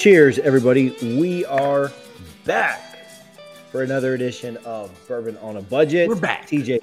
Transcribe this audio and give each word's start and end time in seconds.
Cheers, 0.00 0.38
everybody. 0.38 0.96
We 1.02 1.44
are 1.44 1.92
back 2.46 2.80
for 3.70 3.82
another 3.82 4.14
edition 4.14 4.56
of 4.64 4.90
Bourbon 5.06 5.36
on 5.42 5.58
a 5.58 5.60
Budget. 5.60 6.08
We're 6.08 6.14
back. 6.14 6.46
TJ 6.48 6.80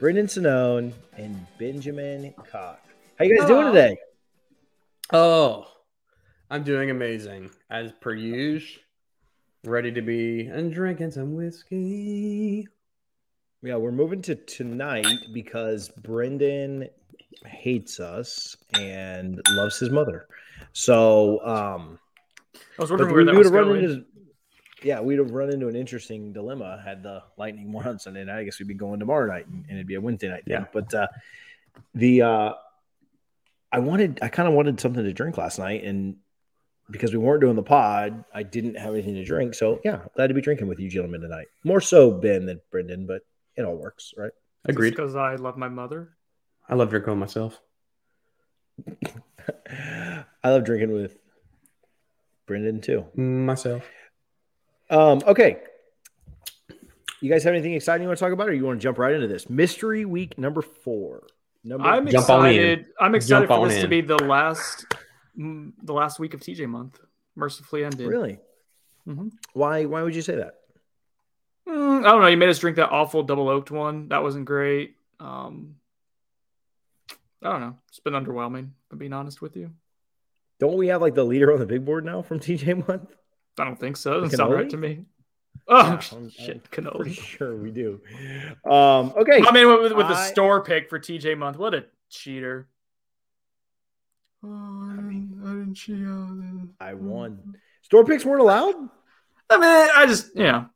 Brendan 0.00 0.26
Sinone, 0.26 0.92
and 1.16 1.46
Benjamin 1.56 2.34
Cock. 2.50 2.80
How 3.16 3.26
you 3.26 3.38
guys 3.38 3.46
doing 3.46 3.66
ah. 3.68 3.72
today? 3.72 3.96
Oh, 5.12 5.68
I'm 6.50 6.64
doing 6.64 6.90
amazing 6.90 7.48
as 7.70 7.92
per 8.00 8.12
usual. 8.12 8.82
Ready 9.62 9.92
to 9.92 10.02
be 10.02 10.46
and 10.46 10.72
drinking 10.72 11.12
some 11.12 11.36
whiskey. 11.36 12.66
Yeah, 13.62 13.76
we're 13.76 13.92
moving 13.92 14.22
to 14.22 14.34
tonight 14.34 15.06
because 15.32 15.90
Brendan 15.90 16.88
hates 17.46 18.00
us 18.00 18.56
and 18.74 19.40
loves 19.50 19.78
his 19.78 19.90
mother. 19.90 20.26
So, 20.78 21.44
um, 21.44 21.98
I 22.54 22.82
was 22.82 22.90
but 22.90 23.00
wondering 23.00 23.08
we, 23.08 23.14
where 23.14 23.24
that 23.24 23.32
would 23.32 23.38
was 23.38 23.46
have 23.48 23.54
run 23.54 23.64
going. 23.64 23.84
into, 23.84 24.04
yeah, 24.84 25.00
we'd 25.00 25.18
have 25.18 25.32
run 25.32 25.52
into 25.52 25.66
an 25.66 25.74
interesting 25.74 26.32
dilemma 26.32 26.80
had 26.84 27.02
the 27.02 27.24
Lightning 27.36 27.72
won 27.72 27.88
on 27.88 27.98
Sunday 27.98 28.22
night. 28.22 28.38
I 28.38 28.44
guess 28.44 28.60
we'd 28.60 28.68
be 28.68 28.74
going 28.74 29.00
tomorrow 29.00 29.26
night 29.26 29.48
and 29.48 29.66
it'd 29.68 29.88
be 29.88 29.96
a 29.96 30.00
Wednesday 30.00 30.28
night. 30.28 30.44
Thing. 30.44 30.52
Yeah. 30.52 30.66
But 30.72 30.94
uh, 30.94 31.08
the 31.96 32.22
uh, 32.22 32.52
I 33.72 33.80
wanted, 33.80 34.20
I 34.22 34.28
kind 34.28 34.46
of 34.46 34.54
wanted 34.54 34.78
something 34.78 35.02
to 35.02 35.12
drink 35.12 35.36
last 35.36 35.58
night, 35.58 35.82
and 35.82 36.18
because 36.88 37.10
we 37.12 37.18
weren't 37.18 37.40
doing 37.40 37.56
the 37.56 37.62
pod, 37.64 38.24
I 38.32 38.44
didn't 38.44 38.76
have 38.76 38.94
anything 38.94 39.14
to 39.14 39.24
drink. 39.24 39.54
So 39.54 39.80
yeah, 39.84 40.02
glad 40.14 40.28
to 40.28 40.34
be 40.34 40.40
drinking 40.40 40.68
with 40.68 40.78
you 40.78 40.88
gentlemen 40.88 41.22
tonight. 41.22 41.48
More 41.64 41.80
so 41.80 42.12
Ben 42.12 42.46
than 42.46 42.60
Brendan, 42.70 43.04
but 43.04 43.22
it 43.56 43.62
all 43.62 43.74
works, 43.74 44.14
right? 44.16 44.30
Agreed. 44.64 44.90
Because 44.90 45.16
I 45.16 45.34
love 45.34 45.56
my 45.56 45.68
mother. 45.68 46.10
I 46.68 46.76
love 46.76 46.90
drinking 46.90 47.18
with 47.18 47.18
myself. 47.18 47.60
I 50.48 50.52
love 50.52 50.64
drinking 50.64 50.92
with 50.92 51.14
Brendan 52.46 52.80
too. 52.80 53.04
Myself. 53.14 53.86
Um, 54.88 55.20
okay. 55.26 55.58
You 57.20 57.30
guys 57.30 57.44
have 57.44 57.52
anything 57.52 57.74
exciting 57.74 58.02
you 58.02 58.08
want 58.08 58.18
to 58.18 58.24
talk 58.24 58.32
about, 58.32 58.48
or 58.48 58.54
you 58.54 58.64
want 58.64 58.80
to 58.80 58.82
jump 58.82 58.96
right 58.96 59.12
into 59.12 59.26
this? 59.26 59.50
Mystery 59.50 60.06
week 60.06 60.38
number 60.38 60.62
four. 60.62 61.26
Number 61.64 61.86
I'm 61.86 62.06
Jump 62.08 62.30
on 62.30 62.46
in. 62.46 62.52
excited. 62.52 62.86
I'm 62.98 63.14
excited 63.14 63.28
Jump 63.40 63.46
for 63.48 63.52
on 63.64 63.68
this 63.68 63.82
to 63.82 63.88
be 63.88 64.00
the 64.00 64.16
last, 64.16 64.86
mm, 65.38 65.72
the 65.82 65.92
last 65.92 66.18
week 66.18 66.32
of 66.32 66.40
TJ 66.40 66.66
month. 66.66 66.98
Mercifully 67.36 67.84
ended. 67.84 68.06
really. 68.06 68.38
Mhm. 69.06 69.30
Why? 69.52 69.84
Why 69.84 70.02
would 70.02 70.14
you 70.16 70.22
say 70.22 70.36
that? 70.36 70.60
Mm, 71.68 72.06
I 72.06 72.10
don't 72.10 72.22
know. 72.22 72.26
You 72.28 72.36
made 72.38 72.48
us 72.48 72.58
drink 72.58 72.76
that 72.76 72.88
awful 72.88 73.22
double 73.22 73.48
oaked 73.50 73.70
one. 73.70 74.08
That 74.08 74.22
wasn't 74.22 74.46
great. 74.46 74.96
Um, 75.20 75.76
I 77.42 77.50
don't 77.50 77.60
know. 77.60 77.76
It's 77.88 78.00
been 78.00 78.14
underwhelming. 78.14 78.70
If 78.86 78.92
I'm 78.92 78.98
being 78.98 79.12
honest 79.12 79.42
with 79.42 79.54
you. 79.54 79.72
Don't 80.60 80.76
we 80.76 80.88
have 80.88 81.00
like 81.00 81.14
the 81.14 81.24
leader 81.24 81.52
on 81.52 81.58
the 81.60 81.66
big 81.66 81.84
board 81.84 82.04
now 82.04 82.22
from 82.22 82.40
TJ 82.40 82.86
Month? 82.88 83.14
I 83.58 83.64
don't 83.64 83.78
think 83.78 83.96
so. 83.96 84.18
It 84.18 84.20
doesn't 84.22 84.36
sound 84.36 84.52
right 84.54 84.70
to 84.70 84.76
me. 84.76 85.04
Oh 85.66 85.76
Yeah, 85.78 86.00
I'm- 86.12 86.30
shit, 86.30 86.56
I'm 86.56 86.84
cannoli. 86.84 87.12
sure 87.12 87.56
we 87.56 87.70
do. 87.70 88.00
Um, 88.64 89.12
okay. 89.16 89.42
I 89.46 89.52
mean, 89.52 89.66
with, 89.68 89.92
with 89.92 90.08
the 90.08 90.14
I- 90.14 90.30
store 90.30 90.62
pick 90.62 90.88
for 90.88 90.98
TJ 90.98 91.36
month, 91.36 91.56
what 91.58 91.74
a 91.74 91.84
cheater! 92.08 92.68
Oh, 94.44 94.48
I 94.92 94.96
didn't, 94.96 95.40
I 95.44 95.48
didn't 95.50 95.74
cheat. 95.74 95.96
on 95.96 96.70
it. 96.78 96.84
I 96.84 96.94
won. 96.94 97.56
Store 97.82 98.04
picks 98.04 98.24
weren't 98.24 98.40
allowed. 98.40 98.74
I 99.50 99.56
mean, 99.56 99.88
I 99.96 100.06
just 100.06 100.30
yeah. 100.36 100.66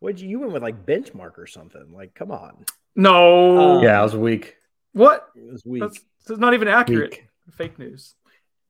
What 0.00 0.18
you, 0.18 0.28
you 0.28 0.40
went 0.40 0.52
with 0.52 0.62
like 0.62 0.86
benchmark 0.86 1.38
or 1.38 1.46
something? 1.46 1.92
Like, 1.92 2.14
come 2.14 2.30
on, 2.30 2.64
No. 2.96 3.78
Uh, 3.78 3.82
Yeah, 3.82 4.00
I 4.00 4.02
was 4.02 4.16
weak. 4.16 4.56
What? 4.92 5.28
it 5.36 5.52
was 5.52 5.62
weak. 5.64 5.82
That's, 5.82 6.00
that's 6.26 6.40
not 6.40 6.54
even 6.54 6.68
accurate. 6.68 7.10
Weak. 7.12 7.26
Fake 7.56 7.78
news. 7.78 8.14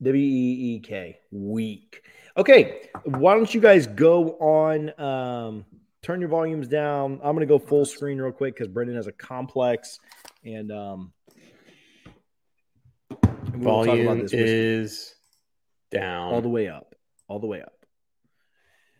W 0.01 0.23
E 0.23 0.75
E 0.75 0.79
K. 0.79 1.19
Weak. 1.31 2.03
Okay. 2.35 2.89
Why 3.03 3.35
don't 3.35 3.53
you 3.53 3.61
guys 3.61 3.87
go 3.87 4.31
on? 4.39 4.99
Um, 4.99 5.65
turn 6.01 6.19
your 6.19 6.29
volumes 6.29 6.67
down. 6.67 7.19
I'm 7.23 7.35
going 7.35 7.39
to 7.39 7.45
go 7.45 7.59
full 7.59 7.85
screen 7.85 8.19
real 8.19 8.31
quick 8.31 8.55
because 8.55 8.67
Brendan 8.67 8.95
has 8.95 9.07
a 9.07 9.11
complex 9.11 9.99
and 10.43 10.71
um, 10.71 11.13
and 13.23 13.59
we 13.59 13.65
will 13.65 13.83
Volume 13.85 14.19
this 14.19 14.31
whiskey 14.31 14.37
is 14.39 15.15
down. 15.91 16.33
all 16.33 16.41
the 16.41 16.49
way 16.49 16.67
up, 16.67 16.95
all 17.27 17.39
the 17.39 17.47
way 17.47 17.61
up. 17.61 17.73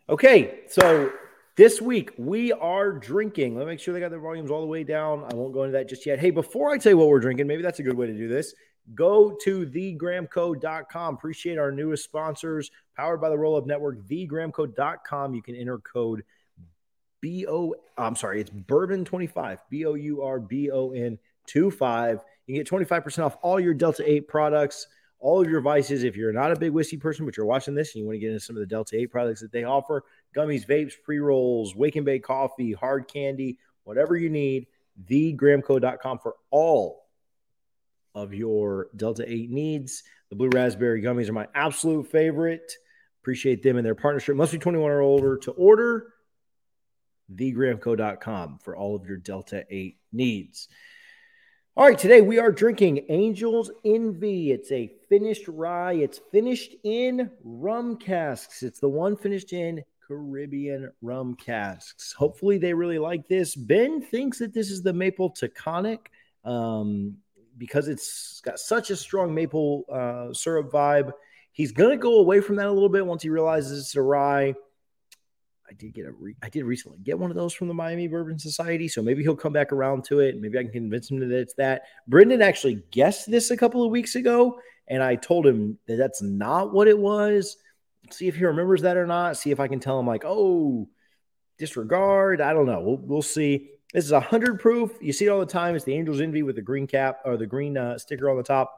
Okay, 0.10 0.62
so 0.68 1.12
this 1.56 1.82
week 1.82 2.12
we 2.18 2.52
are 2.52 2.92
drinking. 2.92 3.56
Let 3.56 3.66
me 3.66 3.72
make 3.72 3.80
sure 3.80 3.94
they 3.94 4.00
got 4.00 4.12
their 4.12 4.20
volumes 4.20 4.52
all 4.52 4.62
the 4.62 4.68
way 4.68 4.84
down. 4.84 5.24
I 5.32 5.36
won't 5.36 5.54
go 5.54 5.64
into 5.64 5.74
that 5.74 5.88
just 5.88 6.06
yet. 6.06 6.20
Hey, 6.20 6.32
before 6.32 6.72
I 6.72 6.78
tell 6.78 6.92
you 6.92 6.98
what 6.98 7.08
we're 7.08 7.20
drinking, 7.20 7.48
maybe 7.48 7.62
that's 7.62 7.80
a 7.80 7.84
good 7.84 7.96
way 7.98 8.08
to 8.08 8.14
do 8.14 8.28
this. 8.28 8.54
Go 8.96 9.38
to 9.44 9.66
thegramco.com. 9.66 11.14
Appreciate 11.14 11.58
our 11.58 11.72
newest 11.72 12.04
sponsors, 12.04 12.72
powered 12.96 13.22
by 13.22 13.30
the 13.30 13.38
Roll 13.38 13.56
Up 13.56 13.66
Network, 13.66 14.08
thegramco.com. 14.08 15.34
You 15.34 15.42
can 15.42 15.56
enter 15.56 15.78
code 15.80 16.24
B 17.22 17.46
O. 17.48 17.76
I'm 17.98 18.16
sorry, 18.16 18.42
it's 18.42 18.50
Bourbon 18.50 19.06
25, 19.06 19.60
B 19.70 19.86
O 19.86 19.94
U 19.94 20.22
R 20.24 20.40
B 20.40 20.72
O 20.72 20.92
N 20.92 21.18
25. 21.48 22.20
You 22.48 22.56
get 22.56 22.68
25% 22.68 23.24
off 23.24 23.38
all 23.42 23.60
your 23.60 23.74
Delta 23.74 24.04
8 24.06 24.28
products, 24.28 24.88
all 25.20 25.42
of 25.42 25.50
your 25.50 25.62
vices. 25.62 26.04
If 26.04 26.18
you're 26.18 26.34
not 26.34 26.52
a 26.52 26.56
big 26.56 26.72
whiskey 26.72 26.98
person, 26.98 27.26
but 27.26 27.38
you're 27.38 27.46
watching 27.46 27.76
this 27.76 27.94
and 27.94 28.02
you 28.02 28.08
want 28.08 28.16
to 28.16 28.20
get 28.20 28.32
into 28.32 28.40
some 28.40 28.56
of 28.56 28.62
the 28.62 28.66
Delta 28.66 28.98
8 28.98 29.12
products 29.12 29.42
that 29.42 29.52
they 29.52 29.64
offer 29.64 30.04
gummies, 30.36 30.68
vapes, 30.68 30.94
pre 31.02 31.20
rolls, 31.20 31.76
wake 31.76 31.96
and 31.96 32.06
bake 32.06 32.24
coffee, 32.24 32.74
hard 32.74 33.08
candy, 33.08 33.58
whatever 33.84 34.18
you 34.18 34.30
need, 34.30 34.68
thegramco.com 35.10 36.20
for 36.20 36.36
all 36.50 37.01
of 38.16 38.34
your 38.34 38.90
Delta 38.96 39.24
8 39.28 39.50
needs. 39.50 40.04
The 40.30 40.36
blue 40.36 40.50
raspberry 40.50 41.02
gummies 41.02 41.30
are 41.30 41.34
my 41.34 41.48
absolute 41.54 42.08
favorite. 42.08 42.72
Appreciate 43.22 43.64
them 43.64 43.78
and 43.78 43.86
their 43.86 43.96
partnership. 43.96 44.36
Must 44.36 44.52
be 44.52 44.58
21 44.58 44.92
or 44.92 45.02
older 45.02 45.38
to 45.38 45.52
order. 45.52 46.14
Thegramco.com 47.34 48.60
for 48.64 48.76
all 48.76 48.96
of 48.96 49.06
your 49.06 49.18
Delta 49.18 49.64
8 49.70 49.98
needs. 50.12 50.68
All 51.78 51.88
right, 51.88 51.98
today 51.98 52.20
we 52.20 52.38
are 52.38 52.52
drinking 52.52 53.10
Angel's 53.10 53.72
Envy. 53.86 54.52
It's 54.52 54.72
a 54.74 54.92
finished 55.08 55.48
rye. 55.48 55.94
It's 55.94 56.20
finished 56.32 56.76
in 56.84 57.32
rum 57.44 57.96
casks. 57.96 58.62
It's 58.62 58.82
the 58.82 58.90
one 58.90 59.16
finished 59.16 59.54
in 59.54 59.82
Caribbean 60.06 60.92
rum 61.02 61.36
casks. 61.36 62.12
Hopefully, 62.12 62.58
they 62.58 62.74
really 62.74 63.00
like 63.00 63.30
this. 63.30 63.56
Ben 63.56 64.02
thinks 64.02 64.40
that 64.40 64.54
this 64.54 64.70
is 64.70 64.84
the 64.84 64.92
maple 64.92 65.32
taconic 65.32 66.08
um, 66.44 67.16
because 67.58 67.88
it's 67.88 68.42
got 68.42 68.60
such 68.60 68.90
a 68.90 68.96
strong 68.96 69.34
maple 69.34 69.86
uh, 69.92 70.34
syrup 70.34 70.72
vibe. 70.72 71.12
He's 71.52 71.72
to 71.74 71.98
go 71.98 72.20
away 72.20 72.40
from 72.40 72.56
that 72.58 72.68
a 72.68 72.72
little 72.72 72.90
bit 72.90 73.06
once 73.06 73.24
he 73.24 73.30
realizes 73.30 73.80
it's 73.80 73.96
a 73.96 74.02
rye. 74.02 74.54
I 75.70 75.74
did 75.74 75.94
get 75.94 76.06
a 76.06 76.12
re- 76.12 76.36
I 76.44 76.50
did 76.50 76.66
recently 76.66 77.00
get 77.02 77.18
one 77.18 77.32
of 77.32 77.38
those 77.38 77.54
from 77.54 77.70
the 77.70 77.74
Miami 77.74 78.08
Bourbon 78.08 78.38
Society, 78.38 78.88
so 78.88 79.02
maybe 79.02 79.24
he'll 79.24 79.36
come 79.36 79.54
back 79.54 79.72
around 79.72 80.04
to 80.06 80.20
it. 80.20 80.40
Maybe 80.40 80.58
I 80.58 80.64
can 80.64 80.72
convince 80.72 81.10
him 81.10 81.20
that 81.20 81.32
it's 81.32 81.54
that. 81.56 81.84
Brendan 82.08 82.42
actually 82.42 82.84
guessed 82.92 83.32
this 83.32 83.52
a 83.52 83.58
couple 83.58 83.84
of 83.84 83.92
weeks 83.92 84.16
ago, 84.16 84.60
and 84.88 85.02
I 85.02 85.16
told 85.16 85.48
him 85.48 85.78
that 85.88 85.96
that's 85.96 86.22
not 86.22 86.74
what 86.74 86.90
it 86.90 86.98
was. 86.98 87.58
See 88.10 88.28
if 88.28 88.36
he 88.36 88.44
remembers 88.44 88.82
that 88.82 88.98
or 88.98 89.08
not. 89.08 89.38
See 89.38 89.52
if 89.52 89.62
I 89.62 89.70
can 89.70 89.80
tell 89.80 89.98
him 89.98 90.08
like, 90.08 90.24
oh, 90.26 90.90
disregard. 91.58 92.42
I 92.42 92.54
don't 92.54 92.66
know. 92.66 92.82
We'll, 92.82 92.98
we'll 92.98 93.22
see. 93.22 93.71
This 93.94 94.06
is 94.06 94.12
a 94.12 94.20
hundred 94.20 94.60
proof. 94.60 94.92
You 95.02 95.12
see 95.12 95.26
it 95.26 95.30
all 95.30 95.40
the 95.40 95.46
time. 95.46 95.76
It's 95.76 95.84
the 95.84 95.96
Angel's 95.96 96.22
Envy 96.22 96.44
with 96.44 96.56
the 96.56 96.62
green 96.62 96.88
cap 96.88 97.20
or 97.26 97.36
the 97.36 97.46
green 97.46 97.78
uh, 97.78 97.98
sticker 97.98 98.30
on 98.30 98.38
the 98.38 98.44
top. 98.44 98.74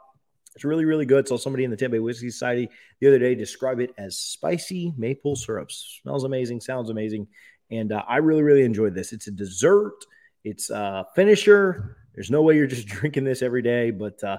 It's 0.55 0.63
really, 0.63 0.85
really 0.85 1.05
good. 1.05 1.27
So 1.27 1.37
somebody 1.37 1.63
in 1.63 1.71
the 1.71 1.89
Bay 1.89 1.99
Whiskey 1.99 2.29
Society 2.29 2.69
the 2.99 3.07
other 3.07 3.19
day 3.19 3.35
described 3.35 3.81
it 3.81 3.91
as 3.97 4.17
spicy 4.17 4.93
maple 4.97 5.35
syrup. 5.35 5.71
Smells 5.71 6.23
amazing, 6.23 6.61
sounds 6.61 6.89
amazing, 6.89 7.27
and 7.71 7.91
uh, 7.91 8.03
I 8.07 8.17
really, 8.17 8.43
really 8.43 8.63
enjoyed 8.63 8.93
this. 8.93 9.13
It's 9.13 9.27
a 9.27 9.31
dessert. 9.31 10.05
It's 10.43 10.69
a 10.69 11.07
finisher. 11.15 11.97
There's 12.15 12.31
no 12.31 12.41
way 12.41 12.55
you're 12.55 12.67
just 12.67 12.87
drinking 12.87 13.23
this 13.23 13.41
every 13.41 13.61
day, 13.61 13.91
but 13.91 14.23
uh, 14.23 14.37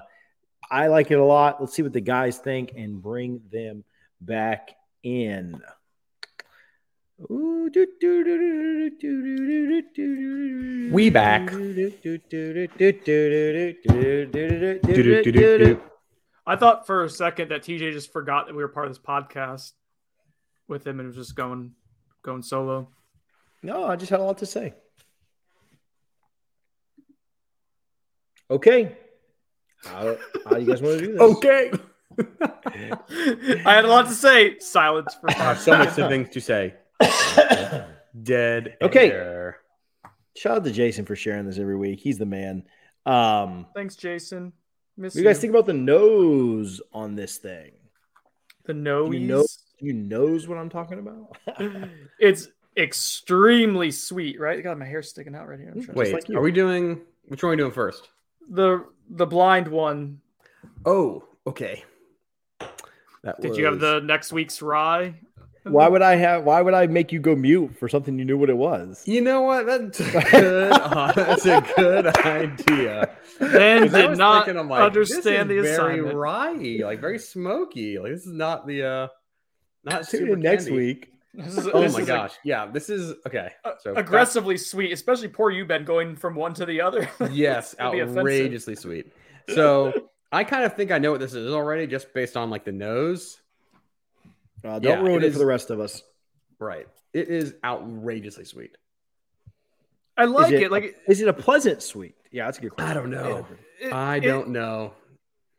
I 0.69 0.87
like 0.87 1.11
it 1.11 1.19
a 1.19 1.23
lot. 1.23 1.59
Let's 1.59 1.73
see 1.73 1.83
what 1.83 1.93
the 1.93 2.01
guys 2.01 2.37
think 2.37 2.73
and 2.75 3.01
bring 3.01 3.41
them 3.51 3.83
back 4.21 4.71
in. 5.03 5.61
We 7.17 7.69
back. 11.09 11.49
I 16.47 16.55
thought 16.57 16.85
for 16.85 17.05
a 17.05 17.09
second 17.09 17.49
that 17.51 17.63
TJ 17.63 17.93
just 17.93 18.11
forgot 18.11 18.47
that 18.47 18.55
we 18.55 18.61
were 18.61 18.67
part 18.67 18.87
of 18.87 18.91
this 18.91 18.99
podcast 18.99 19.71
with 20.67 20.85
him 20.85 20.99
and 20.99 21.07
was 21.07 21.15
just 21.15 21.35
going 21.35 21.71
going 22.21 22.41
solo. 22.41 22.89
No, 23.63 23.85
I 23.85 23.95
just 23.95 24.09
had 24.09 24.19
a 24.19 24.23
lot 24.23 24.39
to 24.39 24.45
say. 24.45 24.73
Okay. 28.51 28.97
How, 29.85 30.17
how 30.49 30.57
you 30.57 30.67
guys 30.67 30.81
want 30.81 30.99
to 30.99 31.05
do 31.05 31.13
this? 31.13 31.21
Okay. 31.21 31.71
I 33.65 33.73
had 33.73 33.85
a 33.85 33.87
lot 33.87 34.07
to 34.07 34.13
say. 34.13 34.59
Silence 34.59 35.15
for 35.19 35.31
five. 35.31 35.59
so 35.59 35.77
much 35.77 35.93
things 35.93 36.29
to 36.31 36.41
say. 36.41 36.73
Dead. 38.23 38.77
Okay. 38.81 39.11
air. 39.11 39.57
Shout 40.35 40.57
out 40.57 40.63
to 40.65 40.71
Jason 40.71 41.05
for 41.05 41.15
sharing 41.15 41.45
this 41.45 41.57
every 41.57 41.77
week. 41.77 41.99
He's 41.99 42.17
the 42.17 42.25
man. 42.25 42.63
Um, 43.05 43.67
Thanks, 43.73 43.95
Jason. 43.95 44.53
Miss 44.97 45.13
what 45.13 45.21
you 45.21 45.27
guys 45.27 45.39
think 45.39 45.51
about 45.51 45.65
the 45.65 45.73
nose 45.73 46.81
on 46.93 47.15
this 47.15 47.37
thing? 47.37 47.71
the 48.65 48.73
nose? 48.73 49.13
You 49.13 49.19
know, 49.19 49.45
you 49.79 49.93
knows 49.93 50.47
what 50.47 50.57
I'm 50.57 50.69
talking 50.69 50.99
about. 50.99 51.37
it's 52.19 52.47
extremely 52.77 53.91
sweet, 53.91 54.39
right? 54.39 54.63
God, 54.63 54.79
my 54.79 54.85
hair's 54.85 55.09
sticking 55.09 55.35
out 55.35 55.47
right 55.47 55.59
here. 55.59 55.69
I'm 55.69 55.83
trying 55.83 55.95
to- 55.95 55.99
Wait, 55.99 56.13
like 56.13 56.29
are 56.31 56.41
we 56.41 56.51
doing? 56.51 57.01
Which 57.27 57.43
one 57.43 57.49
are 57.49 57.51
we 57.51 57.57
doing 57.57 57.71
first? 57.71 58.09
the 58.49 58.85
the 59.09 59.25
blind 59.25 59.67
one. 59.67 60.21
Oh, 60.85 61.23
okay. 61.47 61.83
That 63.23 63.41
Did 63.41 63.57
you 63.57 63.65
have 63.65 63.79
the 63.79 64.01
next 64.01 64.31
week's 64.31 64.61
rye? 64.61 65.15
Why 65.65 65.87
would 65.87 66.01
I 66.01 66.15
have? 66.15 66.43
Why 66.43 66.61
would 66.61 66.73
I 66.73 66.87
make 66.87 67.11
you 67.11 67.19
go 67.19 67.35
mute 67.35 67.77
for 67.77 67.89
something 67.89 68.17
you 68.19 68.25
knew 68.25 68.37
what 68.37 68.49
it 68.49 68.57
was? 68.57 69.03
You 69.07 69.21
know 69.21 69.41
what? 69.41 69.65
That's 69.65 69.99
a 70.15 70.21
good. 70.31 70.71
uh, 70.71 71.11
that's 71.13 71.45
a 71.45 71.61
good 71.75 72.07
idea. 72.17 73.09
Ben 73.39 73.81
'Cause 73.83 73.93
I 73.93 74.01
did 74.01 74.09
was 74.11 74.19
not 74.19 74.45
thinking, 74.45 74.59
I'm 74.59 74.69
like, 74.69 74.81
understand 74.83 75.49
the 75.49 75.55
this 75.55 75.71
is 75.71 75.77
very 75.77 75.93
assignment. 75.95 76.15
rye, 76.15 76.79
like 76.83 77.01
very 77.01 77.19
smoky. 77.19 77.97
Like 77.99 78.11
this 78.13 78.25
is 78.25 78.33
not 78.33 78.65
the 78.67 78.83
uh 78.83 79.07
not 79.83 80.07
Tune 80.07 80.19
super 80.21 80.33
in 80.33 80.39
next 80.39 80.65
candy. 80.65 80.77
week. 80.77 81.11
This 81.33 81.57
is, 81.57 81.67
Oh 81.73 81.81
this 81.81 81.93
my 81.93 81.99
is 81.99 82.05
a- 82.05 82.11
gosh. 82.11 82.33
yeah, 82.45 82.65
this 82.67 82.89
is 82.89 83.13
okay. 83.27 83.49
So 83.81 83.93
that- 83.93 83.99
aggressively 83.99 84.57
sweet, 84.57 84.93
especially 84.93 85.27
poor 85.27 85.51
you, 85.51 85.65
Ben, 85.65 85.83
going 85.83 86.15
from 86.15 86.35
one 86.35 86.53
to 86.53 86.65
the 86.65 86.79
other. 86.81 87.09
yes, 87.31 87.75
It'd 87.77 87.91
be 87.91 87.99
offensive. 87.99 88.17
outrageously 88.19 88.75
sweet. 88.75 89.11
So 89.53 89.91
I 90.31 90.43
kind 90.45 90.63
of 90.63 90.75
think 90.75 90.91
I 90.91 90.97
know 90.97 91.11
what 91.11 91.19
this 91.19 91.33
is 91.33 91.51
already, 91.53 91.87
just 91.87 92.13
based 92.13 92.37
on 92.37 92.49
like 92.49 92.63
the 92.65 92.71
nose. 92.71 93.37
Uh, 94.65 94.79
don't 94.79 94.83
Yeah, 94.83 95.01
ruin 95.01 95.23
it 95.23 95.27
it, 95.27 95.33
for 95.33 95.39
the 95.39 95.45
rest 95.45 95.69
of 95.69 95.79
us. 95.79 96.01
Right. 96.59 96.87
It 97.13 97.29
is 97.29 97.53
outrageously 97.63 98.45
sweet. 98.45 98.75
I 100.17 100.25
like 100.25 100.53
is 100.53 100.61
it. 100.61 100.71
Like 100.71 100.95
is 101.07 101.21
it 101.21 101.27
a 101.27 101.33
pleasant 101.33 101.81
sweet? 101.83 102.15
Yeah, 102.31 102.45
that's 102.45 102.57
a 102.57 102.61
good 102.61 102.71
question. 102.71 102.89
I 102.91 102.93
don't 102.93 103.09
know. 103.11 103.45
it- 103.79 103.93
I 103.93 104.19
don't 104.19 104.49
know. 104.49 104.93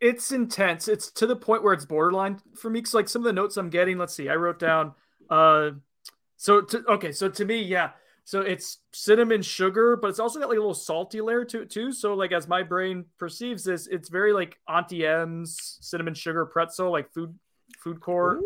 it's 0.01 0.31
intense. 0.31 0.87
It's 0.87 1.11
to 1.13 1.27
the 1.27 1.35
point 1.35 1.63
where 1.63 1.73
it's 1.73 1.85
borderline 1.85 2.39
for 2.55 2.69
me. 2.69 2.81
Cause 2.81 2.93
like 2.93 3.09
some 3.09 3.21
of 3.21 3.25
the 3.25 3.33
notes 3.33 3.57
I'm 3.57 3.69
getting, 3.69 3.97
let's 3.97 4.13
see, 4.13 4.29
I 4.29 4.35
wrote 4.35 4.59
down. 4.59 4.93
Uh, 5.29 5.71
so 6.37 6.61
to, 6.61 6.83
okay, 6.87 7.11
so 7.11 7.29
to 7.29 7.45
me, 7.45 7.61
yeah. 7.61 7.91
So 8.23 8.41
it's 8.41 8.79
cinnamon 8.93 9.41
sugar, 9.41 9.95
but 9.95 10.09
it's 10.09 10.19
also 10.19 10.39
got 10.39 10.49
like 10.49 10.57
a 10.57 10.59
little 10.59 10.73
salty 10.73 11.21
layer 11.21 11.45
to 11.45 11.61
it 11.61 11.69
too. 11.69 11.91
So 11.93 12.13
like 12.13 12.31
as 12.31 12.47
my 12.47 12.61
brain 12.61 13.05
perceives 13.17 13.63
this, 13.63 13.87
it's 13.87 14.09
very 14.09 14.33
like 14.33 14.57
Auntie 14.67 15.05
M's 15.05 15.77
cinnamon 15.81 16.13
sugar 16.13 16.45
pretzel, 16.45 16.91
like 16.91 17.11
food 17.13 17.33
food 17.77 17.99
court 18.01 18.39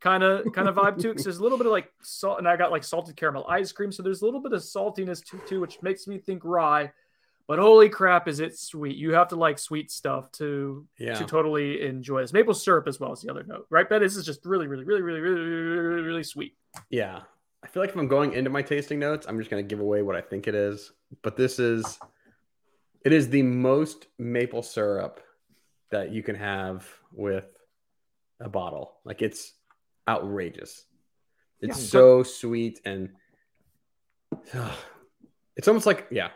kind 0.00 0.22
of 0.22 0.52
kind 0.52 0.68
of 0.68 0.76
vibe 0.76 0.98
to 0.98 1.10
it. 1.10 1.12
Because 1.12 1.24
there's 1.24 1.38
a 1.38 1.42
little 1.42 1.58
bit 1.58 1.66
of 1.66 1.72
like 1.72 1.90
salt, 2.02 2.38
and 2.38 2.48
I 2.48 2.56
got 2.56 2.70
like 2.70 2.84
salted 2.84 3.16
caramel 3.16 3.46
ice 3.48 3.72
cream, 3.72 3.92
so 3.92 4.02
there's 4.02 4.22
a 4.22 4.24
little 4.24 4.40
bit 4.40 4.52
of 4.52 4.60
saltiness 4.60 5.24
to 5.30 5.38
too, 5.46 5.60
which 5.60 5.82
makes 5.82 6.06
me 6.06 6.18
think 6.18 6.42
rye. 6.44 6.92
But 7.46 7.58
holy 7.58 7.88
crap, 7.88 8.28
is 8.28 8.38
it 8.38 8.56
sweet? 8.56 8.96
You 8.96 9.12
have 9.14 9.28
to 9.28 9.36
like 9.36 9.58
sweet 9.58 9.90
stuff 9.90 10.30
to 10.32 10.86
Yeah. 10.98 11.14
to 11.14 11.24
totally 11.24 11.82
enjoy 11.82 12.20
this. 12.20 12.32
Maple 12.32 12.54
syrup 12.54 12.86
as 12.86 13.00
well 13.00 13.10
as 13.10 13.22
the 13.22 13.30
other 13.30 13.42
note, 13.42 13.66
right? 13.70 13.88
Ben, 13.88 14.00
this 14.02 14.16
is 14.16 14.24
just 14.24 14.46
really, 14.46 14.68
really, 14.68 14.84
really, 14.84 15.02
really, 15.02 15.20
really, 15.20 15.40
really, 15.40 15.78
really, 15.78 16.02
really 16.02 16.22
sweet. 16.22 16.54
Yeah. 16.90 17.22
I 17.62 17.66
feel 17.66 17.82
like 17.82 17.90
if 17.90 17.96
I'm 17.96 18.06
going 18.06 18.34
into 18.34 18.50
my 18.50 18.62
tasting 18.62 19.00
notes, 19.00 19.26
I'm 19.28 19.36
just 19.36 19.50
going 19.50 19.62
to 19.62 19.68
give 19.68 19.80
away 19.80 20.02
what 20.02 20.14
I 20.14 20.20
think 20.20 20.46
it 20.46 20.54
is. 20.54 20.92
But 21.22 21.36
this 21.36 21.58
is, 21.58 21.98
it 23.04 23.12
is 23.12 23.28
the 23.28 23.42
most 23.42 24.06
maple 24.16 24.62
syrup 24.62 25.20
that 25.90 26.12
you 26.12 26.22
can 26.22 26.36
have 26.36 26.86
with 27.12 27.48
a 28.40 28.48
bottle. 28.48 28.96
Like 29.04 29.22
it's 29.22 29.52
outrageous. 30.08 30.84
It's 31.60 31.78
Yeah. 31.78 31.84
so 31.88 32.22
sweet 32.22 32.80
and 32.84 33.10
it's 35.56 35.68
almost 35.68 35.86
like, 35.86 36.06
yeah, 36.10 36.30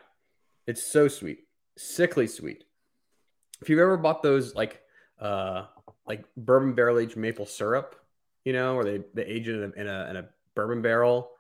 it's 0.67 0.83
so 0.83 1.09
sweet, 1.09 1.47
sickly 1.77 2.27
sweet. 2.27 2.65
If 3.63 3.69
you've 3.71 3.79
ever 3.81 3.97
bought 3.97 4.23
those 4.23 4.55
like, 4.55 4.83
uh, 5.19 5.65
like 6.07 6.25
bourbon 6.37 6.75
barrel 6.75 6.99
aged 6.99 7.17
maple 7.17 7.47
syrup, 7.47 7.97
you 8.45 8.53
know, 8.53 8.75
or 8.77 8.85
they, 8.85 9.01
they 9.15 9.25
age 9.25 9.49
it 9.49 9.55
in 9.63 9.73
a, 9.77 9.81
in 9.81 9.87
a, 9.89 10.11
in 10.11 10.17
a 10.17 10.29
bourbon 10.55 10.83
barrel 10.83 11.31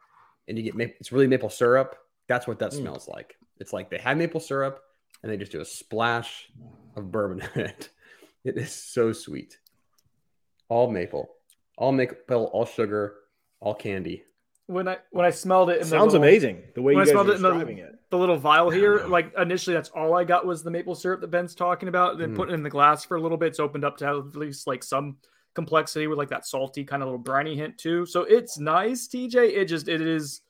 and 0.48 0.56
you 0.56 0.64
get 0.64 0.74
maple, 0.74 0.94
it's 1.00 1.12
really 1.12 1.26
maple 1.26 1.50
syrup. 1.50 1.96
That's 2.28 2.46
what 2.46 2.58
that 2.60 2.70
Mm. 2.72 2.78
smells 2.78 3.08
like. 3.08 3.36
It's 3.60 3.72
like 3.72 3.90
they 3.90 3.98
have 3.98 4.16
maple 4.16 4.40
syrup 4.40 4.80
and 5.22 5.30
they 5.30 5.36
just 5.36 5.52
do 5.52 5.60
a 5.60 5.64
splash 5.64 6.48
of 6.96 7.10
bourbon 7.12 7.42
in 7.54 7.60
it. 7.62 7.90
It 8.44 8.58
is 8.58 8.72
so 8.72 9.14
sweet. 9.14 9.58
All 10.68 10.90
maple, 10.90 11.28
all 11.76 11.92
maple, 11.92 12.44
all 12.52 12.64
sugar, 12.64 13.14
all 13.60 13.74
candy. 13.74 14.24
When 14.66 14.88
I 14.88 14.96
when 15.10 15.26
I 15.26 15.30
smelled 15.30 15.68
it, 15.70 15.74
in 15.74 15.78
the 15.80 15.84
Sounds 15.86 16.12
little- 16.14 16.22
amazing. 16.26 16.62
The 16.74 16.80
way 16.82 16.92
you 16.92 16.96
when 16.96 17.02
I 17.02 17.04
guys 17.06 17.12
smelled 17.12 17.28
are 17.28 17.32
it 17.32 17.36
in 17.36 17.76
the- 17.76 17.82
it. 17.82 17.98
The 18.10 18.18
little 18.18 18.36
vial 18.36 18.70
here, 18.70 18.98
know. 19.00 19.08
like 19.08 19.32
initially, 19.36 19.74
that's 19.74 19.90
all 19.90 20.14
I 20.14 20.24
got 20.24 20.46
was 20.46 20.62
the 20.62 20.70
maple 20.70 20.94
syrup 20.94 21.20
that 21.20 21.28
Ben's 21.28 21.54
talking 21.54 21.88
about. 21.88 22.16
Then 22.18 22.32
Mm. 22.32 22.36
putting 22.36 22.52
it 22.52 22.58
in 22.58 22.62
the 22.62 22.70
glass 22.70 23.04
for 23.04 23.16
a 23.16 23.20
little 23.20 23.36
bit, 23.36 23.48
it's 23.48 23.60
opened 23.60 23.84
up 23.84 23.96
to 23.98 24.06
have 24.06 24.28
at 24.28 24.36
least 24.36 24.66
like 24.66 24.82
some 24.82 25.18
complexity 25.54 26.06
with 26.06 26.16
like 26.18 26.30
that 26.30 26.46
salty 26.46 26.82
kind 26.84 27.02
of 27.02 27.08
little 27.08 27.18
briny 27.18 27.56
hint 27.56 27.76
too. 27.76 28.06
So 28.06 28.22
it's 28.22 28.58
nice, 28.58 29.06
TJ. 29.08 29.36
It 29.54 29.66
just 29.66 29.88
it 29.88 30.00
is. 30.00 30.40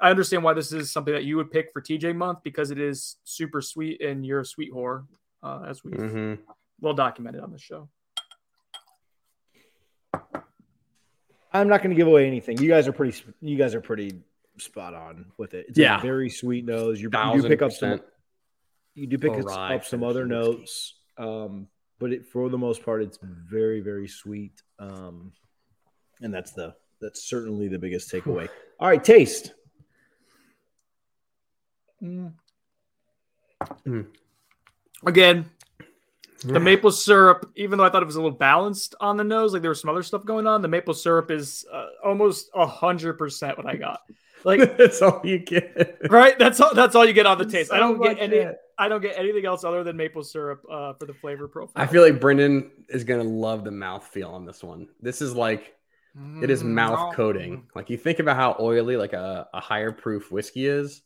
I 0.00 0.10
understand 0.10 0.42
why 0.44 0.52
this 0.52 0.72
is 0.72 0.92
something 0.92 1.14
that 1.14 1.24
you 1.24 1.36
would 1.36 1.50
pick 1.50 1.72
for 1.72 1.80
TJ 1.80 2.12
month 2.14 2.40
because 2.42 2.70
it 2.70 2.78
is 2.80 3.16
super 3.24 3.62
sweet 3.62 4.02
and 4.02 4.26
you're 4.26 4.40
a 4.40 4.44
sweet 4.44 4.72
whore, 4.72 5.06
uh, 5.42 5.64
as 5.68 5.82
we've 5.84 5.94
hmm 5.98 6.34
well 6.80 6.94
documented 6.94 7.40
on 7.42 7.50
the 7.52 7.58
show. 7.58 7.88
I'm 11.54 11.68
not 11.68 11.82
going 11.82 11.90
to 11.90 11.96
give 11.96 12.08
away 12.08 12.26
anything. 12.26 12.58
You 12.58 12.68
guys 12.68 12.88
are 12.88 12.92
pretty. 12.92 13.16
You 13.40 13.56
guys 13.56 13.74
are 13.74 13.80
pretty 13.80 14.20
spot 14.58 14.92
on 14.92 15.26
with 15.38 15.54
it. 15.54 15.66
It's 15.68 15.78
Yeah. 15.78 15.98
a 15.98 16.02
very 16.02 16.28
sweet 16.28 16.64
nose. 16.64 17.00
You, 17.00 17.10
you 17.12 17.42
do 17.42 17.48
pick 17.48 17.62
up 17.62 17.72
some. 17.72 18.00
You 18.94 19.06
do 19.06 19.18
pick 19.18 19.32
up 19.48 19.84
some 19.84 20.02
other 20.04 20.26
notes, 20.26 20.94
um, 21.16 21.68
but 21.98 22.12
it, 22.12 22.26
for 22.26 22.48
the 22.48 22.58
most 22.58 22.84
part, 22.84 23.02
it's 23.02 23.18
very 23.22 23.80
very 23.80 24.08
sweet. 24.08 24.62
Um, 24.78 25.32
and 26.20 26.32
that's 26.34 26.52
the 26.52 26.74
that's 27.00 27.22
certainly 27.24 27.68
the 27.68 27.78
biggest 27.78 28.10
takeaway. 28.12 28.48
All 28.80 28.88
right, 28.88 29.02
taste. 29.02 29.52
Mm. 32.02 32.32
Mm. 33.86 34.06
Again, 35.06 35.50
the 36.44 36.60
maple 36.60 36.90
syrup, 36.90 37.50
even 37.56 37.78
though 37.78 37.84
I 37.84 37.90
thought 37.90 38.02
it 38.02 38.06
was 38.06 38.16
a 38.16 38.22
little 38.22 38.36
balanced 38.36 38.94
on 39.00 39.16
the 39.16 39.24
nose, 39.24 39.52
like 39.52 39.62
there 39.62 39.70
was 39.70 39.80
some 39.80 39.90
other 39.90 40.02
stuff 40.02 40.24
going 40.24 40.46
on, 40.46 40.62
the 40.62 40.68
maple 40.68 40.94
syrup 40.94 41.30
is 41.30 41.64
uh, 41.72 41.86
almost 42.04 42.50
a 42.54 42.66
hundred 42.66 43.14
percent 43.18 43.56
what 43.56 43.66
I 43.66 43.76
got. 43.76 44.00
Like, 44.44 44.76
That's 44.76 45.00
all 45.00 45.20
you 45.24 45.38
get. 45.38 45.98
right? 46.10 46.38
That's 46.38 46.60
all. 46.60 46.74
That's 46.74 46.94
all 46.94 47.04
you 47.06 47.14
get 47.14 47.26
on 47.26 47.38
the 47.38 47.46
taste. 47.46 47.72
I 47.72 47.78
don't 47.78 48.00
get 48.02 48.18
any. 48.18 48.36
it. 48.36 48.58
I 48.76 48.88
don't 48.88 49.00
get 49.00 49.16
anything 49.18 49.46
else 49.46 49.62
other 49.64 49.84
than 49.84 49.96
maple 49.96 50.22
syrup 50.24 50.64
uh, 50.70 50.92
for 50.94 51.06
the 51.06 51.14
flavor 51.14 51.46
profile. 51.48 51.82
I 51.82 51.86
feel 51.86 52.02
like 52.02 52.20
Brendan 52.20 52.70
is 52.88 53.04
gonna 53.04 53.22
love 53.22 53.64
the 53.64 53.70
mouth 53.70 54.04
feel 54.06 54.30
on 54.30 54.44
this 54.44 54.62
one. 54.62 54.88
This 55.00 55.22
is 55.22 55.34
like 55.34 55.74
it 56.42 56.50
is 56.50 56.62
Mm, 56.62 56.66
mouth 56.66 57.14
coating. 57.14 57.66
Like 57.74 57.88
you 57.88 57.96
think 57.96 58.18
about 58.18 58.36
how 58.36 58.56
oily 58.60 58.96
like 58.96 59.12
a, 59.12 59.48
a 59.54 59.60
higher 59.60 59.92
proof 59.92 60.30
whiskey 60.30 60.66
is, 60.66 61.02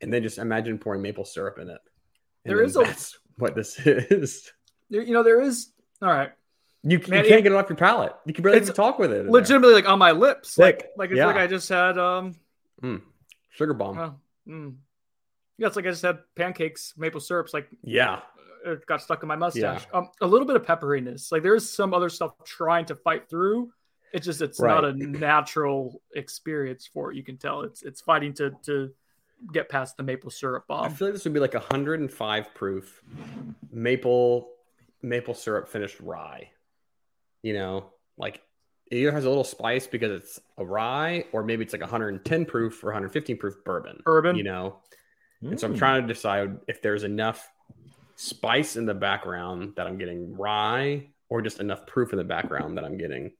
and 0.00 0.12
then 0.12 0.22
just 0.22 0.38
imagine 0.38 0.78
pouring 0.78 1.02
maple 1.02 1.24
syrup 1.24 1.58
in 1.58 1.68
it. 1.70 1.80
And 2.44 2.56
There 2.58 2.62
a- 2.64 2.96
what 3.36 3.54
this 3.54 3.78
is. 3.84 4.50
There- 4.90 5.02
You 5.02 5.12
know, 5.14 5.22
there 5.22 5.40
is. 5.40 5.70
All 6.02 6.08
right. 6.08 6.32
You, 6.82 6.98
you 6.98 7.04
Man, 7.08 7.24
can't 7.24 7.40
it- 7.40 7.42
get 7.42 7.52
it 7.52 7.56
off 7.56 7.68
your 7.68 7.76
palate. 7.76 8.14
You 8.26 8.32
can 8.32 8.42
barely 8.42 8.58
even 8.60 8.74
talk 8.74 8.98
with 8.98 9.12
it. 9.12 9.18
in 9.20 9.22
there. 9.24 9.32
Legitimately, 9.32 9.74
like 9.74 9.88
on 9.88 9.98
my 9.98 10.12
lips, 10.12 10.56
like 10.58 10.88
like 10.96 11.10
it's 11.10 11.18
Yeah. 11.18 11.26
like 11.26 11.36
I 11.36 11.46
just 11.46 11.68
had 11.68 11.98
um 11.98 12.34
sugar 13.50 13.74
bomb. 13.74 13.98
Uh, 13.98 14.10
mm. 14.48 14.74
Yeah, 15.58 15.66
it's 15.66 15.76
like 15.76 15.86
I 15.86 15.90
just 15.90 16.02
had 16.02 16.20
pancakes, 16.36 16.94
maple 16.96 17.20
syrups, 17.20 17.52
like 17.52 17.68
yeah, 17.82 18.20
it 18.64 18.86
got 18.86 19.02
stuck 19.02 19.22
in 19.22 19.28
my 19.28 19.36
mustache. 19.36 19.86
Um, 19.92 20.08
a 20.22 20.26
little 20.26 20.46
bit 20.46 20.56
of 20.56 20.62
pepperiness. 20.64 21.30
Like 21.30 21.42
there 21.42 21.54
is 21.54 21.70
some 21.70 21.92
other 21.92 22.08
stuff 22.08 22.32
trying 22.44 22.86
to 22.86 22.94
fight 22.94 23.28
through. 23.28 23.70
It's 24.14 24.24
just 24.24 24.40
it's 24.40 24.58
not 24.60 24.84
a 24.86 24.92
natural 24.94 26.00
experience 26.14 26.88
for 26.90 27.12
it. 27.12 27.16
You 27.16 27.22
can 27.22 27.36
tell 27.36 27.60
it's 27.60 27.82
it's 27.82 28.00
fighting 28.00 28.32
to 28.34 28.52
to 28.64 28.90
get 29.52 29.68
past 29.68 29.96
the 29.98 30.02
maple 30.02 30.30
syrup 30.30 30.64
I 30.68 30.88
feel 30.90 31.08
like 31.08 31.14
this 31.14 31.24
would 31.24 31.32
be 31.32 31.40
like 31.40 31.54
a 31.54 31.58
105 31.60 32.54
proof 32.54 33.02
maple 33.72 34.48
maple 35.02 35.34
syrup 35.34 35.68
finished 35.68 35.98
rye. 36.00 36.50
You 37.42 37.54
know, 37.54 37.90
like 38.18 38.40
it 38.90 38.96
either 38.96 39.12
has 39.12 39.24
a 39.24 39.28
little 39.28 39.44
spice 39.44 39.86
because 39.86 40.10
it's 40.12 40.40
a 40.58 40.64
rye, 40.64 41.24
or 41.32 41.42
maybe 41.44 41.62
it's 41.64 41.72
like 41.72 41.80
110 41.82 42.44
proof 42.44 42.82
or 42.82 42.88
115 42.88 43.36
proof 43.38 43.54
bourbon. 43.64 44.02
Bourbon. 44.04 44.36
you 44.36 44.42
know. 44.44 44.80
And 45.42 45.58
so 45.58 45.66
I'm 45.68 45.74
Mm. 45.74 45.78
trying 45.78 46.02
to 46.02 46.08
decide 46.12 46.58
if 46.68 46.82
there's 46.82 47.02
enough 47.04 47.48
spice 48.16 48.76
in 48.76 48.84
the 48.84 48.92
background 48.94 49.72
that 49.76 49.86
I'm 49.86 49.96
getting 49.96 50.36
rye, 50.36 51.08
or 51.30 51.40
just 51.40 51.60
enough 51.60 51.86
proof 51.86 52.12
in 52.12 52.18
the 52.18 52.24
background 52.24 52.76
that 52.76 52.84
I'm 52.84 52.98
getting 52.98 53.32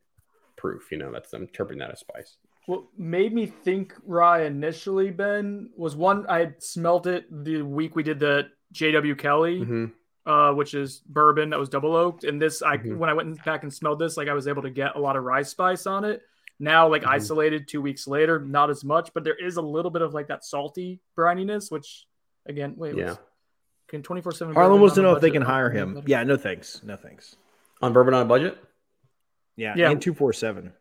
proof. 0.56 0.90
You 0.90 0.96
know, 0.98 1.12
that's 1.12 1.32
I'm 1.34 1.42
interpreting 1.42 1.80
that 1.80 1.90
as 1.90 2.00
spice. 2.00 2.36
What 2.66 2.84
made 2.96 3.34
me 3.34 3.46
think 3.46 3.94
rye 4.06 4.44
initially, 4.44 5.10
Ben, 5.10 5.70
was 5.76 5.96
one 5.96 6.24
I 6.26 6.38
had 6.38 6.62
smelt 6.62 7.06
it 7.06 7.26
the 7.44 7.62
week 7.62 7.96
we 7.96 8.02
did 8.02 8.18
the 8.20 8.48
JW 8.72 9.16
Kelly, 9.18 9.60
Mhm. 9.60 9.92
Uh, 10.26 10.52
which 10.52 10.74
is 10.74 11.02
bourbon 11.06 11.50
that 11.50 11.58
was 11.58 11.68
double 11.68 11.94
oaked. 11.96 12.24
And 12.24 12.40
this, 12.40 12.62
I 12.62 12.76
Mhm. 12.76 12.96
when 12.98 13.08
I 13.10 13.14
went 13.14 13.42
back 13.44 13.62
and 13.62 13.72
smelled 13.72 13.98
this, 13.98 14.16
like 14.16 14.28
I 14.28 14.34
was 14.34 14.46
able 14.48 14.62
to 14.62 14.70
get 14.70 14.96
a 14.96 14.98
lot 14.98 15.16
of 15.16 15.24
rye 15.24 15.42
spice 15.42 15.86
on 15.86 16.04
it. 16.04 16.22
Now, 16.58 16.88
like 16.88 17.02
Mhm. 17.02 17.08
isolated 17.08 17.68
two 17.68 17.80
weeks 17.80 18.06
later, 18.06 18.38
not 18.38 18.68
as 18.70 18.84
much, 18.84 19.12
but 19.14 19.24
there 19.24 19.34
is 19.34 19.56
a 19.56 19.62
little 19.62 19.90
bit 19.90 20.02
of 20.02 20.12
like 20.12 20.28
that 20.28 20.44
salty 20.44 21.00
brininess, 21.16 21.70
which 21.72 22.06
again, 22.46 22.74
wait, 22.76 22.96
Yeah. 22.96 23.04
what's- 23.10 23.20
can 23.88 24.02
twenty 24.02 24.20
four 24.22 24.30
seven. 24.32 24.54
Harlan 24.54 24.80
wants 24.80 24.94
to 24.96 25.02
know 25.02 25.14
if 25.16 25.20
they 25.20 25.30
can 25.32 25.42
hire 25.42 25.70
him. 25.70 26.02
Yeah, 26.06 26.22
no 26.22 26.36
thanks. 26.36 26.82
No 26.84 26.96
thanks. 26.96 27.36
On 27.82 27.92
bourbon 27.92 28.14
on 28.14 28.22
a 28.22 28.28
budget. 28.28 28.56
Yeah, 29.56 29.74
Yeah. 29.76 29.90
and 29.90 30.00
247. 30.00 30.72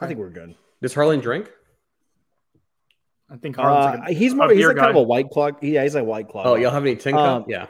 I 0.00 0.06
think 0.06 0.18
we're 0.18 0.30
good. 0.30 0.54
Does 0.80 0.94
Harlan 0.94 1.20
drink? 1.20 1.52
I 3.30 3.36
think 3.36 3.56
Harlan's 3.56 3.86
Uh, 3.96 3.98
like 4.00 4.10
a, 4.10 4.12
he's 4.14 4.32
a 4.32 4.36
more, 4.36 4.48
he's 4.48 4.58
beer 4.58 4.68
like 4.68 4.76
kind 4.78 4.90
of 4.90 4.96
a 4.96 5.02
white 5.02 5.28
claw. 5.30 5.50
Yeah, 5.60 5.82
he's 5.82 5.94
like 5.94 6.06
white 6.06 6.28
claw. 6.28 6.44
Oh, 6.46 6.54
y'all 6.54 6.70
have 6.70 6.82
any 6.84 6.96
tin 6.96 7.14
cup? 7.14 7.42
Um, 7.42 7.44
yeah, 7.46 7.66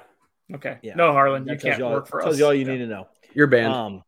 okay. 0.55 0.79
yeah. 0.83 0.95
No, 0.95 1.13
Harlan, 1.13 1.45
That 1.45 1.63
you 1.63 1.71
can't 1.71 1.83
work 1.83 2.07
for 2.09 2.21
tells 2.21 2.35
us. 2.35 2.39
you 2.39 2.47
all 2.47 2.55
you 2.55 2.65
need 2.65 2.79
to 2.79 2.87
know. 2.87 3.09
you're 3.35 3.47
banned. 3.47 3.73
Um, 3.75 4.03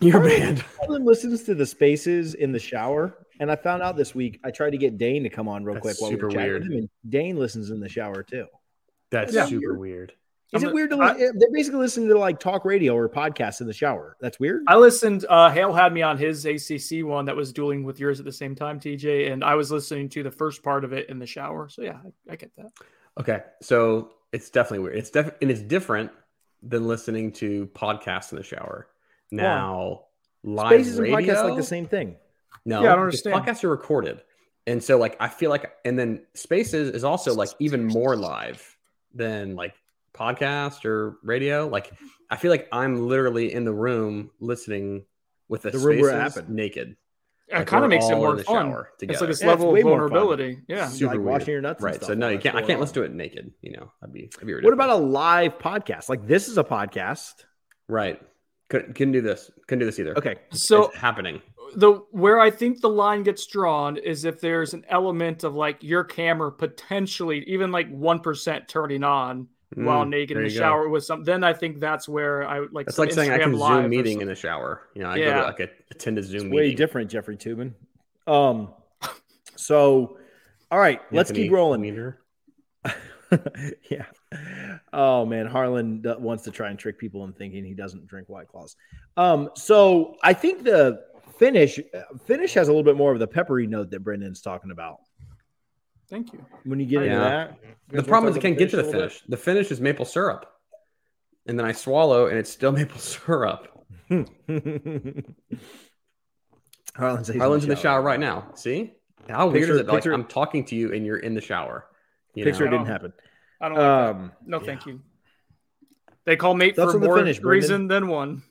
you're 0.00 0.12
Harlan- 0.20 0.38
banned. 0.40 0.58
Harlan 0.80 1.04
listens 1.04 1.42
to 1.44 1.54
the 1.54 1.66
spaces 1.66 2.34
in 2.34 2.52
the 2.52 2.58
shower, 2.58 3.26
and 3.40 3.50
I 3.50 3.56
found 3.56 3.82
out 3.82 3.96
this 3.96 4.14
week. 4.14 4.40
I 4.44 4.50
tried 4.50 4.70
to 4.70 4.78
get 4.78 4.96
Dane 4.98 5.22
to 5.24 5.30
come 5.30 5.48
on 5.48 5.64
real 5.64 5.74
That's 5.74 5.82
quick 5.82 5.96
while 6.00 6.10
we 6.10 6.16
super 6.16 6.26
were 6.26 6.32
chatting 6.32 6.50
weird. 6.52 6.62
him, 6.64 6.72
and 6.72 6.88
Dane 7.08 7.36
listens 7.36 7.70
in 7.70 7.80
the 7.80 7.88
shower 7.88 8.22
too. 8.22 8.46
That's 9.10 9.32
Yeah. 9.34 9.46
super 9.46 9.78
weird. 9.78 10.12
Is 10.52 10.62
I'm 10.62 10.68
it 10.68 10.70
a- 10.70 10.74
weird 10.74 10.90
to? 10.90 10.96
I- 11.00 11.14
they're 11.14 11.50
basically 11.52 11.80
listening 11.80 12.08
to 12.10 12.18
like 12.18 12.38
talk 12.38 12.64
radio 12.64 12.94
or 12.96 13.08
podcasts 13.08 13.60
in 13.60 13.66
the 13.66 13.72
shower. 13.72 14.16
That's 14.20 14.38
weird. 14.38 14.62
I 14.68 14.76
listened. 14.76 15.26
Uh, 15.28 15.50
Hale 15.50 15.72
had 15.72 15.92
me 15.92 16.02
on 16.02 16.16
his 16.16 16.46
ACC 16.46 17.04
one 17.04 17.24
that 17.26 17.34
was 17.36 17.52
dueling 17.52 17.82
with 17.84 17.98
yours 17.98 18.20
at 18.20 18.24
the 18.24 18.32
same 18.32 18.54
time, 18.54 18.78
TJ, 18.78 19.32
and 19.32 19.42
I 19.42 19.56
was 19.56 19.72
listening 19.72 20.08
to 20.10 20.22
the 20.22 20.30
first 20.30 20.62
part 20.62 20.84
of 20.84 20.92
it 20.92 21.08
in 21.08 21.18
the 21.18 21.26
shower. 21.26 21.68
So 21.68 21.82
yeah, 21.82 21.98
I, 22.28 22.32
I 22.32 22.36
get 22.36 22.52
that. 22.56 22.70
Okay, 23.18 23.40
so 23.62 24.12
it's 24.34 24.50
definitely 24.50 24.80
weird. 24.80 24.96
It's 24.96 25.10
def- 25.10 25.34
and 25.40 25.50
it's 25.50 25.62
different 25.62 26.10
than 26.62 26.88
listening 26.88 27.30
to 27.32 27.66
podcasts 27.74 28.32
in 28.32 28.38
the 28.38 28.44
shower. 28.44 28.88
Now, 29.30 30.06
live 30.42 30.72
Spaces 30.80 30.98
radio, 30.98 31.16
and 31.16 31.26
podcasts 31.26 31.44
like 31.44 31.56
the 31.56 31.62
same 31.62 31.86
thing. 31.86 32.16
No, 32.64 32.82
Yeah, 32.82 32.92
I 32.92 32.96
don't 32.96 33.04
understand. 33.04 33.36
Podcasts 33.36 33.62
are 33.62 33.68
recorded, 33.68 34.22
and 34.66 34.82
so 34.82 34.98
like 34.98 35.16
I 35.20 35.28
feel 35.28 35.50
like, 35.50 35.72
and 35.84 35.96
then 35.96 36.22
Spaces 36.34 36.90
is 36.90 37.04
also 37.04 37.32
like 37.34 37.50
even 37.60 37.84
more 37.84 38.16
live 38.16 38.76
than 39.14 39.54
like 39.54 39.74
podcast 40.12 40.84
or 40.84 41.16
radio. 41.22 41.68
Like 41.68 41.92
I 42.28 42.36
feel 42.36 42.50
like 42.50 42.68
I'm 42.72 43.06
literally 43.08 43.52
in 43.52 43.64
the 43.64 43.72
room 43.72 44.30
listening 44.40 45.04
with 45.48 45.62
the, 45.62 45.70
The 45.70 45.78
room 45.78 45.98
it 46.76 46.96
Spaces 47.46 47.52
It 47.52 47.58
Like, 47.58 47.66
kind 47.68 47.84
of 47.84 47.90
makes 47.90 48.04
it 48.06 48.12
all 48.12 48.16
in 48.30 48.36
more 48.36 48.38
fun. 48.38 48.70
shower 48.70 48.88
It's 49.00 49.02
like 49.02 49.08
this 49.10 49.20
Yeah, 49.20 49.30
it's 49.30 49.42
level 49.44 49.76
of 49.76 49.82
vulnerability. 49.82 50.58
Yeah. 50.68 50.88
Super 50.88 51.10
like 51.10 51.18
weird. 51.18 51.26
washing 51.26 51.52
your 51.52 51.60
nuts, 51.60 51.78
and 51.80 51.84
right? 51.84 51.94
stuff 51.96 52.06
So 52.08 52.14
no, 52.14 52.28
you 52.28 52.38
can't. 52.38 52.56
I 52.56 52.60
can't 52.60 52.74
on. 52.74 52.80
listen 52.80 52.94
to 52.94 53.02
it 53.02 53.12
naked. 53.12 53.52
You 53.60 53.72
know, 53.72 53.92
that'd 54.00 54.12
be. 54.14 54.30
That'd 54.34 54.46
be 54.46 54.54
What 54.54 54.72
about 54.72 54.90
a 54.90 54.96
live 54.96 55.58
podcast? 55.58 56.08
Like 56.08 56.26
this 56.26 56.48
is 56.48 56.58
a 56.58 56.64
podcast. 56.64 57.44
right? 57.88 58.20
Couldn't, 58.70 58.94
couldn't 58.94 59.12
do 59.12 59.20
this. 59.20 59.50
Couldn't 59.68 59.80
do 59.80 59.84
this 59.86 59.98
either. 60.00 60.16
Okay, 60.16 60.36
So 60.50 60.86
it's 60.86 60.96
happening. 60.96 61.42
the 61.76 61.92
where 62.12 62.40
I 62.40 62.50
think 62.50 62.80
the 62.80 62.88
line 62.88 63.22
gets 63.22 63.46
drawn 63.46 63.98
is 63.98 64.24
if 64.24 64.40
there's 64.40 64.72
an 64.72 64.84
element 64.88 65.44
of 65.44 65.54
like 65.54 65.82
your 65.82 66.02
camera 66.02 66.50
potentially 66.50 67.44
even 67.46 67.70
like 67.70 67.90
one 67.90 68.20
percent 68.20 68.66
turning 68.68 69.04
on 69.04 69.48
while 69.74 70.04
Mm, 70.04 70.10
naked 70.10 70.36
in 70.36 70.42
the 70.44 70.48
you 70.50 70.54
go. 70.58 70.62
shower 70.64 70.88
with 70.88 71.04
some. 71.04 71.24
Then 71.24 71.42
I 71.44 71.52
think 71.52 71.80
that's 71.80 72.08
where 72.08 72.46
I 72.46 72.60
would 72.60 72.72
like. 72.72 72.86
That's 72.86 72.96
some 72.96 73.06
like 73.06 73.14
saying 73.14 73.30
I 73.32 73.38
can 73.38 73.52
Live 73.52 73.82
Zoom 73.82 73.90
meeting 73.90 74.20
in 74.20 74.28
the 74.28 74.34
shower. 74.34 74.82
You 74.94 75.02
know, 75.02 75.10
I 75.10 75.18
go 75.18 75.24
Yeah. 75.24 75.34
to 75.40 75.42
like 75.44 75.60
a, 75.60 75.68
attend 75.90 76.18
a 76.18 76.22
Zoom 76.22 76.44
way 76.44 76.48
meeting. 76.48 76.56
Way 76.56 76.74
different, 76.74 77.10
Jeffrey 77.10 77.36
Toobin. 77.36 77.74
Um, 78.26 78.72
so 79.56 80.18
all 80.70 80.78
right, 80.78 81.00
let's 81.12 81.30
keep 81.30 81.50
rolling. 81.52 81.80
Weiner. 81.82 82.20
yeah. 83.90 84.04
Oh 84.92 85.24
man, 85.26 85.46
Harlan 85.46 86.02
wants 86.18 86.44
to 86.44 86.50
try 86.50 86.70
and 86.70 86.78
trick 86.78 86.98
people 86.98 87.24
into 87.24 87.36
thinking 87.36 87.64
he 87.64 87.74
doesn't 87.74 88.06
drink 88.06 88.28
White 88.28 88.48
Claws. 88.48 88.76
Um, 89.16 89.50
so 89.54 90.16
I 90.22 90.32
think 90.32 90.62
the 90.64 91.04
finish 91.38 91.78
uh, 91.78 92.02
finish 92.26 92.54
has 92.54 92.68
a 92.68 92.70
little 92.70 92.84
bit 92.84 92.96
more 92.96 93.12
of 93.12 93.18
the 93.18 93.26
peppery 93.26 93.66
note 93.66 93.90
that 93.90 94.00
Brendan's 94.04 94.40
talking 94.40 94.70
about. 94.70 95.00
Thank 96.10 96.32
you. 96.32 96.44
When 96.64 96.78
you 96.80 96.86
get 96.86 97.02
into 97.02 97.16
that, 97.18 97.58
The 97.88 98.02
problem 98.02 98.30
is 98.32 98.36
I 98.38 98.40
can't 98.40 98.58
get 98.58 98.70
to 98.70 98.76
the 98.76 98.82
a 98.82 98.84
little 98.84 99.00
bit? 99.02 99.12
finish. 99.12 99.22
The 99.28 99.36
finish 99.36 99.70
is 99.70 99.80
maple 99.80 100.04
syrup, 100.04 100.46
and 101.46 101.58
then 101.58 101.66
I 101.66 101.72
swallow, 101.72 102.26
and 102.26 102.38
it's 102.38 102.50
still 102.50 102.72
maple 102.80 102.98
syrup. 102.98 103.68
Harlan's, 106.94 107.28
Harlan's 107.34 107.64
in 107.64 107.70
the 107.70 107.76
shower 107.76 108.02
right 108.02 108.20
now. 108.20 108.52
See 108.54 108.92
how 109.28 109.48
weird 109.48 109.70
is 109.70 109.80
it? 109.80 109.86
Like 109.86 110.04
I'm 110.06 110.24
talking 110.26 110.64
to 110.66 110.76
you, 110.76 110.92
and 110.92 111.04
you're 111.06 111.16
in 111.18 111.34
the 111.34 111.40
shower. 111.40 111.86
You 112.34 112.44
Picture 112.44 112.64
know? 112.66 112.72
didn't 112.72 112.86
happen. 112.86 113.12
I 113.60 113.68
don't 113.68 113.78
like 113.78 113.84
that. 113.86 114.10
Um, 114.16 114.32
No, 114.46 114.60
thank 114.60 114.86
you. 114.86 115.00
They 116.26 116.36
call 116.36 116.54
mate 116.54 116.76
Thoughts 116.76 116.92
for 116.92 116.98
more 116.98 117.16
finish, 117.18 117.38
Brendan? 117.38 117.50
reason 117.50 117.88
than 117.88 118.08
one. 118.08 118.42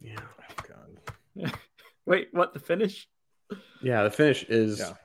Yeah. 0.00 0.16
God. 0.68 1.52
Wait, 2.06 2.28
what? 2.32 2.52
The 2.52 2.60
finish? 2.60 3.08
Yeah, 3.82 4.02
the 4.04 4.10
finish 4.10 4.44
is 4.44 4.78
Yeah. 4.80 4.86
all 4.88 4.98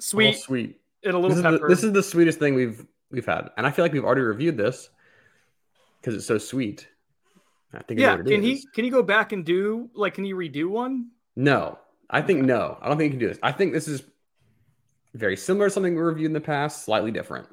Sweet 0.00 0.38
sweet. 0.38 0.80
And 1.04 1.16
a 1.16 1.20
This 1.20 1.36
little 1.36 1.54
is, 1.54 1.60
the, 1.60 1.66
this 1.68 1.84
is 1.84 1.92
the 1.92 2.02
sweetest 2.02 2.38
thing 2.38 2.54
we've 2.54 2.84
we've 3.10 3.26
had, 3.26 3.50
and 3.56 3.66
I 3.66 3.70
feel 3.70 3.84
like 3.84 3.92
we've 3.92 4.04
already 4.04 4.22
reviewed 4.22 4.56
this 4.56 4.90
because 6.00 6.14
it's 6.14 6.26
so 6.26 6.38
sweet. 6.38 6.88
I 7.72 7.82
think. 7.82 8.00
Yeah. 8.00 8.16
Can 8.16 8.42
he 8.42 8.64
can 8.74 8.84
he 8.84 8.90
go 8.90 9.02
back 9.02 9.32
and 9.32 9.44
do 9.44 9.90
like? 9.94 10.14
Can 10.14 10.24
he 10.24 10.32
redo 10.32 10.68
one? 10.68 11.10
No, 11.36 11.78
I 12.08 12.20
think 12.22 12.42
no. 12.44 12.78
I 12.80 12.88
don't 12.88 12.98
think 12.98 13.12
he 13.12 13.18
can 13.18 13.20
do 13.20 13.28
this. 13.28 13.38
I 13.42 13.52
think 13.52 13.72
this 13.72 13.88
is 13.88 14.02
very 15.14 15.36
similar 15.36 15.68
to 15.68 15.70
something 15.72 15.94
we 15.94 16.00
reviewed 16.00 16.26
in 16.26 16.32
the 16.32 16.40
past, 16.40 16.84
slightly 16.84 17.10
different. 17.10 17.48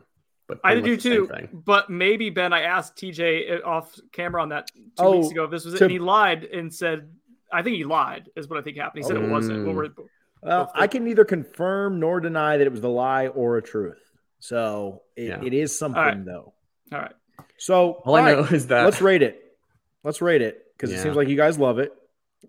But 0.48 0.60
I 0.64 0.80
do 0.80 0.96
too. 0.98 1.30
But 1.54 1.90
maybe 1.90 2.30
Ben, 2.30 2.54
I 2.54 2.62
asked 2.62 2.96
TJ 2.96 3.66
off 3.66 3.94
camera 4.14 4.42
on 4.42 4.50
that 4.50 4.72
two 4.74 4.84
Oh, 4.98 5.18
weeks 5.20 5.32
ago 5.32 5.44
if 5.44 5.52
this 5.52 5.66
was 5.66 5.74
it, 5.76 5.82
and 5.82 5.92
he 5.92 6.00
lied 6.00 6.46
and 6.46 6.74
said, 6.74 7.12
"I 7.52 7.62
think 7.62 7.76
he 7.76 7.84
lied," 7.84 8.30
is 8.36 8.48
what 8.48 8.58
I 8.58 8.62
think 8.62 8.78
happened. 8.78 9.04
He 9.04 9.08
said 9.08 9.18
it 9.18 9.30
wasn't. 9.30 9.66
What 9.66 9.76
Mm. 9.76 9.98
were, 9.98 10.04
Well, 10.42 10.66
Both 10.66 10.72
I 10.76 10.88
can 10.88 11.04
neither 11.04 11.26
confirm 11.26 12.00
nor 12.00 12.20
deny 12.20 12.58
that 12.58 12.66
it 12.68 12.72
was 12.72 12.82
the 12.82 12.90
lie 12.90 13.28
or 13.28 13.58
a 13.58 13.62
truth. 13.62 13.98
So 14.40 15.02
it, 15.16 15.24
Yeah. 15.30 15.44
it 15.44 15.54
is 15.54 15.78
something 15.78 16.02
right. 16.02 16.26
though. 16.26 16.54
all 16.92 17.00
right. 17.00 17.14
So 17.58 17.94
All 18.06 18.16
I 18.16 18.22
right, 18.34 18.38
know 18.38 18.44
is 18.46 18.68
that 18.68 18.86
let's 18.86 19.02
rate 19.02 19.24
it. 19.24 19.42
Let's 20.04 20.22
rate 20.22 20.42
it 20.42 20.64
because 20.76 20.92
it 20.92 21.00
seems 21.02 21.16
like 21.16 21.28
you 21.28 21.36
guys 21.38 21.58
love 21.58 21.80
it, 21.80 21.92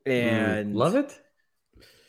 Mm, 0.07 0.12
and 0.12 0.76
love 0.76 0.95
it. 0.95 1.18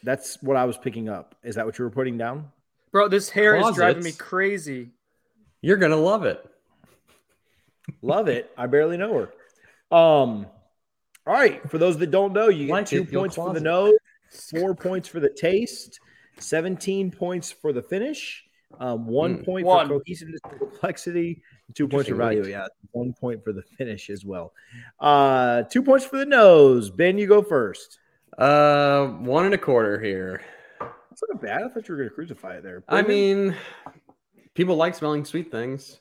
That's 0.04 0.42
what 0.44 0.58
I 0.58 0.66
was 0.66 0.78
picking 0.78 1.08
up. 1.10 1.36
Is 1.44 1.56
that 1.56 1.66
what 1.66 1.78
you 1.80 1.86
were 1.86 1.92
putting 1.92 2.18
down? 2.18 2.52
Bro, 2.92 3.08
this 3.10 3.30
hair 3.30 3.56
is 3.56 3.76
driving 3.76 4.04
me 4.04 4.12
crazy. 4.12 4.90
You're 5.62 5.78
gonna 5.78 5.96
love 5.96 6.26
it. 6.26 6.44
Love 8.02 8.28
it. 8.28 8.52
I 8.58 8.68
barely 8.68 8.98
know 8.98 9.14
her. 9.14 9.96
Um. 9.96 10.46
All 11.26 11.34
right. 11.34 11.68
For 11.70 11.78
those 11.78 11.98
that 12.00 12.12
don't 12.12 12.34
know, 12.34 12.50
you 12.50 12.68
get 12.68 12.74
Like 12.74 12.86
two 12.86 13.02
it, 13.04 13.12
points 13.14 13.36
for 13.36 13.54
the 13.54 13.60
closet. 13.60 13.64
nose, 13.64 13.94
four 14.30 14.76
points 14.76 15.08
for 15.08 15.20
the 15.20 15.30
taste, 15.30 16.00
seventeen 16.40 17.12
points 17.12 17.52
for 17.52 17.74
the 17.74 17.82
finish, 17.82 18.44
um, 18.80 19.08
one 19.08 19.40
Mm. 19.40 19.46
point 19.46 19.66
One. 19.66 19.88
for 19.88 20.00
cohesiveness 20.00 20.40
and 20.50 20.60
complexity, 20.60 21.42
two 21.74 21.88
points 21.88 22.10
for 22.10 22.16
value. 22.16 22.46
Yeah, 22.46 22.68
one 22.92 23.14
point 23.14 23.44
for 23.44 23.54
the 23.54 23.64
finish 23.78 24.10
as 24.10 24.24
well. 24.26 24.54
Uh, 25.00 25.64
two 25.64 25.82
points 25.84 26.06
for 26.06 26.18
the 26.18 26.26
nose. 26.26 26.90
Ben, 26.90 27.18
you 27.18 27.28
go 27.28 27.42
first. 27.42 28.00
Uh, 28.38 29.08
one 29.08 29.46
and 29.46 29.54
a 29.54 29.58
quarter 29.58 30.00
here. 30.00 30.42
That's 30.80 31.24
not 31.30 31.42
bad. 31.42 31.64
I 31.64 31.68
thought 31.70 31.88
you 31.88 31.94
were 31.94 31.98
going 31.98 32.10
to 32.10 32.16
crucify 32.16 32.58
it 32.58 32.64
there. 32.64 32.84
I 32.88 33.02
mean, 33.02 33.56
people 34.54 34.76
like 34.78 34.96
smelling 34.96 35.26
sweet 35.26 35.52
things. 35.52 36.00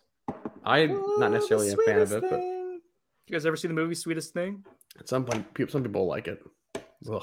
I'm 0.65 0.93
not 1.19 1.31
Oh, 1.31 1.33
necessarily 1.33 1.71
a 1.73 1.77
fan 1.79 2.01
of 2.01 2.09
sweetest 2.11 2.25
it, 2.27 2.31
but. 2.31 2.41
You 2.41 3.33
guys 3.33 3.45
ever 3.45 3.57
see 3.57 3.69
the 3.69 3.75
movie 3.75 3.95
Sweetest 3.95 4.33
Thing? 4.33 4.65
at 4.99 5.09
some 5.09 5.25
point, 5.25 5.53
people, 5.55 5.71
some 5.73 5.83
people 5.83 6.07
like 6.07 6.29
it. 6.29 6.43
Ugh. 7.11 7.23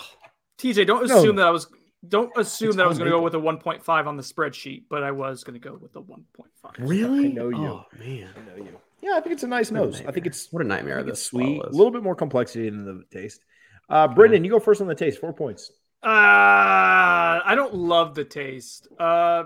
TJ, 0.58 0.86
don't 0.88 1.08
No. 1.08 1.18
assume 1.18 1.36
that 1.38 1.48
I 1.48 1.52
was 1.52 1.68
don't 2.08 2.32
assume 2.38 2.70
It's 2.70 2.78
that 2.78 2.86
I 2.86 2.88
was 2.88 3.00
going 3.00 3.10
to 3.10 3.18
go 3.18 3.22
with 3.24 3.34
a 3.34 3.40
1.5 3.40 4.06
on 4.08 4.16
the 4.16 4.22
spreadsheet, 4.22 4.84
but 4.90 5.02
I 5.04 5.10
was 5.12 5.44
going 5.44 5.60
to 5.60 5.60
go 5.60 5.76
with 5.76 5.96
a 5.96 6.02
1.5. 6.02 6.72
Really? 6.78 7.26
I 7.26 7.32
know 7.32 7.50
you. 7.50 7.58
Oh 7.58 7.86
man, 7.98 8.30
I 8.36 8.50
know 8.50 8.64
you. 8.64 8.78
Yeah, 9.02 9.14
I 9.18 9.22
think 9.22 9.34
it's 9.34 9.44
a 9.44 9.48
nice 9.48 9.72
What 9.72 9.82
nose. 9.82 10.02
I 10.08 10.12
think 10.12 10.26
it's 10.28 10.52
what 10.52 10.64
a 10.64 10.68
nightmare 10.68 10.98
think 10.98 11.10
this 11.10 11.24
sweet. 11.24 11.62
A 11.64 11.70
little 11.70 11.92
bit 11.92 12.04
more 12.04 12.16
complexity 12.16 12.68
in 12.68 12.86
the 12.86 13.04
taste. 13.12 13.42
Uh, 13.90 14.08
Brendan, 14.08 14.44
you 14.44 14.50
go 14.52 14.60
first 14.60 14.82
on 14.82 14.88
the 14.88 14.96
taste. 14.96 15.20
Four 15.20 15.34
points. 15.34 15.72
Uh, 16.04 16.08
I 17.44 17.54
don't 17.56 17.74
love 17.74 18.14
the 18.16 18.24
taste. 18.24 18.88
Uh, 19.00 19.46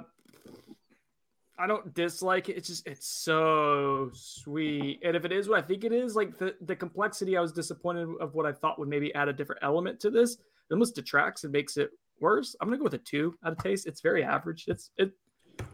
I 1.58 1.68
don't 1.68 1.94
dislike 1.94 2.48
it. 2.50 2.56
It's 2.58 2.68
just 2.70 2.88
it's 2.88 3.08
so 3.08 4.12
sweet, 4.14 5.00
and 5.04 5.16
if 5.16 5.26
it 5.26 5.32
is 5.32 5.50
what 5.50 5.60
I 5.60 5.62
think 5.62 5.84
it 5.84 5.92
is, 5.92 6.16
like 6.16 6.38
the 6.38 6.56
the 6.62 6.76
complexity, 6.76 7.36
I 7.38 7.42
was 7.42 7.52
disappointed 7.52 8.08
of 8.22 8.34
what 8.34 8.46
I 8.46 8.54
thought 8.54 8.80
would 8.80 8.88
maybe 8.88 9.14
add 9.14 9.28
a 9.28 9.34
different 9.34 9.62
element 9.64 10.00
to 10.02 10.10
this. 10.10 10.38
It 10.70 10.74
almost 10.74 10.96
detracts 10.96 11.44
and 11.44 11.54
makes 11.54 11.78
it 11.78 11.90
worse. 12.20 12.56
I'm 12.62 12.68
gonna 12.68 12.78
go 12.78 12.84
with 12.84 12.94
a 12.94 12.98
two 13.00 13.36
out 13.44 13.54
of 13.54 13.58
taste. 13.58 13.88
It's 13.88 14.02
very 14.02 14.24
average. 14.24 14.66
It's 14.68 14.92
it. 14.98 15.12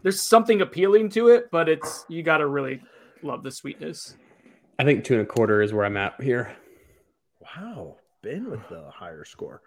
There's 0.02 0.22
something 0.22 0.62
appealing 0.62 1.10
to 1.10 1.28
it, 1.30 1.50
but 1.52 1.70
it's 1.70 2.06
you 2.10 2.24
got 2.24 2.38
to 2.38 2.48
really 2.48 2.82
love 3.22 3.44
the 3.44 3.52
sweetness. 3.52 4.18
I 4.80 4.84
think 4.84 5.04
two 5.04 5.14
and 5.14 5.24
a 5.24 5.26
quarter 5.26 5.62
is 5.62 5.74
where 5.74 5.86
I'm 5.86 5.96
at 5.98 6.20
here. 6.22 6.56
Wow, 7.42 7.98
Ben 8.24 8.50
with 8.50 8.68
the 8.70 8.90
higher 8.90 9.24
score. 9.26 9.62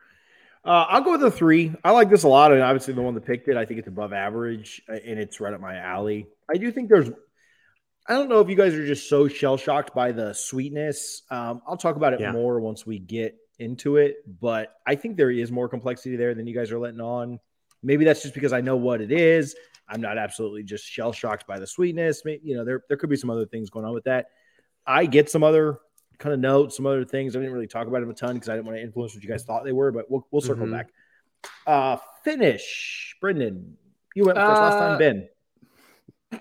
Uh, 0.65 0.87
I'll 0.89 1.03
go 1.03 1.13
with 1.13 1.23
a 1.23 1.31
three. 1.31 1.73
I 1.85 1.93
like 1.93 2.11
this 2.11 2.25
a 2.25 2.29
lot, 2.29 2.53
and 2.53 2.61
obviously 2.61 2.95
the 2.95 3.01
one 3.03 3.15
that 3.15 3.25
picked 3.25 3.49
it, 3.49 3.57
I 3.57 3.65
think 3.65 3.79
it's 3.79 3.89
above 3.89 4.13
average, 4.13 4.83
uh, 4.89 4.95
and 4.95 5.19
it's 5.19 5.41
right 5.41 5.55
up 5.55 5.61
my 5.61 5.77
alley. 5.77 6.27
I 6.53 6.59
do 6.59 6.71
think 6.73 6.89
there's. 6.89 7.11
I 8.09 8.15
don't 8.15 8.29
know 8.29 8.41
if 8.41 8.49
you 8.49 8.57
guys 8.57 8.75
are 8.75 8.87
just 8.87 9.09
so 9.09 9.29
shell 9.29 9.57
shocked 9.57 9.95
by 9.95 10.13
the 10.13 10.33
sweetness. 10.33 11.23
Um, 11.31 11.63
I'll 11.67 11.77
talk 11.77 11.97
about 11.97 12.15
it 12.15 12.21
Yeah. 12.21 12.33
more 12.33 12.59
once 12.59 12.85
we 12.87 12.99
get 12.99 13.37
into 13.59 13.97
it, 13.97 14.17
but 14.41 14.75
I 14.87 14.95
think 14.95 15.17
there 15.17 15.31
is 15.31 15.51
more 15.51 15.69
complexity 15.69 16.17
there 16.17 16.35
than 16.35 16.47
you 16.47 16.55
guys 16.55 16.71
are 16.71 16.79
letting 16.79 17.01
on. 17.01 17.39
Maybe 17.83 18.05
that's 18.05 18.23
just 18.23 18.35
because 18.35 18.53
I 18.53 18.61
know 18.61 18.77
what 18.77 19.01
it 19.01 19.13
is. 19.13 19.55
I'm 19.89 20.01
not 20.01 20.19
absolutely 20.19 20.63
just 20.65 20.85
shell 20.85 21.13
shocked 21.13 21.47
by 21.47 21.59
the 21.59 21.67
sweetness. 21.67 22.25
May- 22.25 22.41
You 22.43 22.57
know, 22.57 22.65
there 22.65 22.83
there 22.89 22.97
could 22.97 23.11
be 23.11 23.17
some 23.17 23.31
other 23.31 23.47
things 23.47 23.71
going 23.71 23.85
on 23.87 23.95
with 23.95 24.05
that. 24.05 24.27
I 24.87 25.07
get 25.07 25.31
some 25.31 25.43
other 25.43 25.79
kind 26.19 26.33
of 26.35 26.41
notes, 26.41 26.77
some 26.77 26.87
other 26.87 27.05
things. 27.05 27.35
I 27.37 27.39
didn't 27.39 27.53
really 27.55 27.67
talk 27.69 27.87
about 27.87 28.01
them 28.01 28.11
a 28.11 28.15
ton 28.15 28.35
because 28.35 28.49
I 28.49 28.55
didn't 28.55 28.67
want 28.67 28.77
to 28.79 28.83
influence 28.83 29.15
what 29.15 29.23
you 29.23 29.29
guys 29.31 29.45
thought 29.45 29.65
they 29.65 29.73
were, 29.73 29.93
but 29.93 30.11
we'll 30.11 30.27
we'll 30.31 30.43
circle 30.43 30.67
Mhm. 30.67 30.73
back. 30.73 30.91
Uh 31.67 31.97
finish, 32.25 33.17
Brendan. 33.21 33.77
You 34.15 34.25
went 34.25 34.37
first 34.39 34.61
last 34.61 34.75
time, 34.79 34.95
Uh, 34.95 34.99
Ben. 34.99 35.29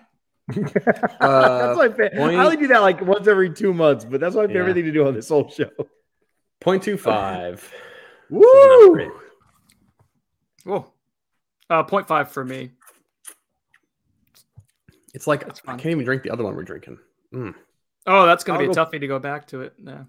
Uh, 0.49 0.55
that's 1.67 1.77
my 1.77 1.89
favorite. 1.89 2.13
point- 2.13 2.37
I 2.37 2.43
only 2.45 2.57
do 2.57 2.67
that 2.67 2.79
like 2.79 3.01
once 3.01 3.27
every 3.27 3.49
two 3.53 3.73
months, 3.73 4.05
but 4.05 4.19
that's 4.21 4.35
my 4.35 4.43
Yeah. 4.43 4.47
favorite 4.47 4.73
thing 4.75 4.85
to 4.85 4.91
do 4.91 5.05
on 5.07 5.13
this 5.13 5.29
whole 5.29 5.49
show. 5.49 5.69
0.25. 6.61 7.63
Woo! 8.29 9.11
Whoa, 10.63 10.91
uh, 11.69 11.83
0.5 11.83 12.27
for 12.27 12.43
me. 12.43 12.71
It's 15.13 15.27
like 15.27 15.45
That's 15.45 15.61
I 15.65 15.71
can't 15.71 15.87
even 15.87 16.03
drink 16.03 16.23
the 16.23 16.29
other 16.29 16.43
one 16.43 16.55
we're 16.55 16.63
drinking. 16.63 16.99
Mm. 17.33 17.55
Oh, 18.05 18.25
that's 18.25 18.43
gonna 18.43 18.59
be 18.59 18.65
a 18.65 18.67
go- 18.67 18.85
toughie 18.85 18.99
to 18.99 19.07
go 19.07 19.17
back 19.19 19.47
to 19.47 19.61
it. 19.61 19.73
Yeah. 19.77 20.03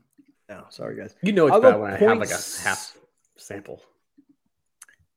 No, 0.48 0.64
sorry 0.70 0.96
guys. 0.96 1.14
You 1.22 1.32
know 1.32 1.46
it's 1.46 1.54
I'll 1.54 1.60
bad 1.60 1.80
when 1.80 1.92
I 1.92 1.96
have 1.96 2.18
like 2.18 2.30
a 2.30 2.40
half 2.62 2.96
sample. 3.36 3.82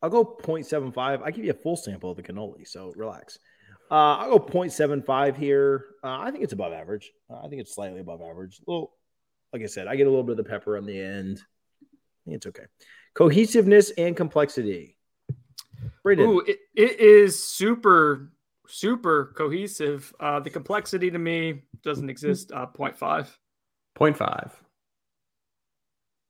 I'll 0.02 0.10
go 0.10 0.24
0.75. 0.26 1.22
I 1.24 1.32
give 1.32 1.46
you 1.46 1.52
a 1.52 1.56
full 1.56 1.76
sample 1.76 2.12
of 2.12 2.18
the 2.18 2.24
cannoli, 2.24 2.68
so 2.68 2.92
relax. 2.96 3.38
Uh, 3.92 4.18
I'll 4.18 4.40
go 4.40 4.40
0.75 4.40 5.38
here. 5.38 5.86
Uh, 6.04 6.20
I 6.20 6.32
think 6.32 6.44
it's 6.44 6.54
above 6.54 6.74
average. 6.74 7.12
Uh, 7.30 7.40
I 7.44 7.50
think 7.50 7.62
it's 7.62 7.76
slightly 7.76 8.00
above 8.00 8.22
average. 8.22 8.60
A 8.68 8.72
little, 8.72 8.94
like 9.54 9.62
I 9.62 9.66
said, 9.66 9.88
I 9.88 9.96
get 9.96 10.08
a 10.08 10.10
little 10.10 10.24
bit 10.24 10.32
of 10.32 10.38
the 10.38 10.50
pepper 10.50 10.78
on 10.78 10.86
the 10.86 11.00
end. 11.00 11.42
It's 12.26 12.46
okay. 12.46 12.66
Cohesiveness 13.14 13.92
and 13.98 14.16
complexity. 14.16 14.98
Braden, 16.04 16.26
Ooh, 16.26 16.40
it, 16.40 16.60
it 16.76 17.00
is 17.00 17.44
super, 17.44 18.32
super 18.68 19.34
cohesive. 19.38 20.14
Uh, 20.20 20.40
the 20.40 20.50
complexity 20.50 21.12
to 21.12 21.20
me 21.20 21.64
doesn't 21.84 22.10
exist. 22.10 22.52
Uh, 22.52 22.68
0.5. 22.68 23.28
0.5. 24.00 24.52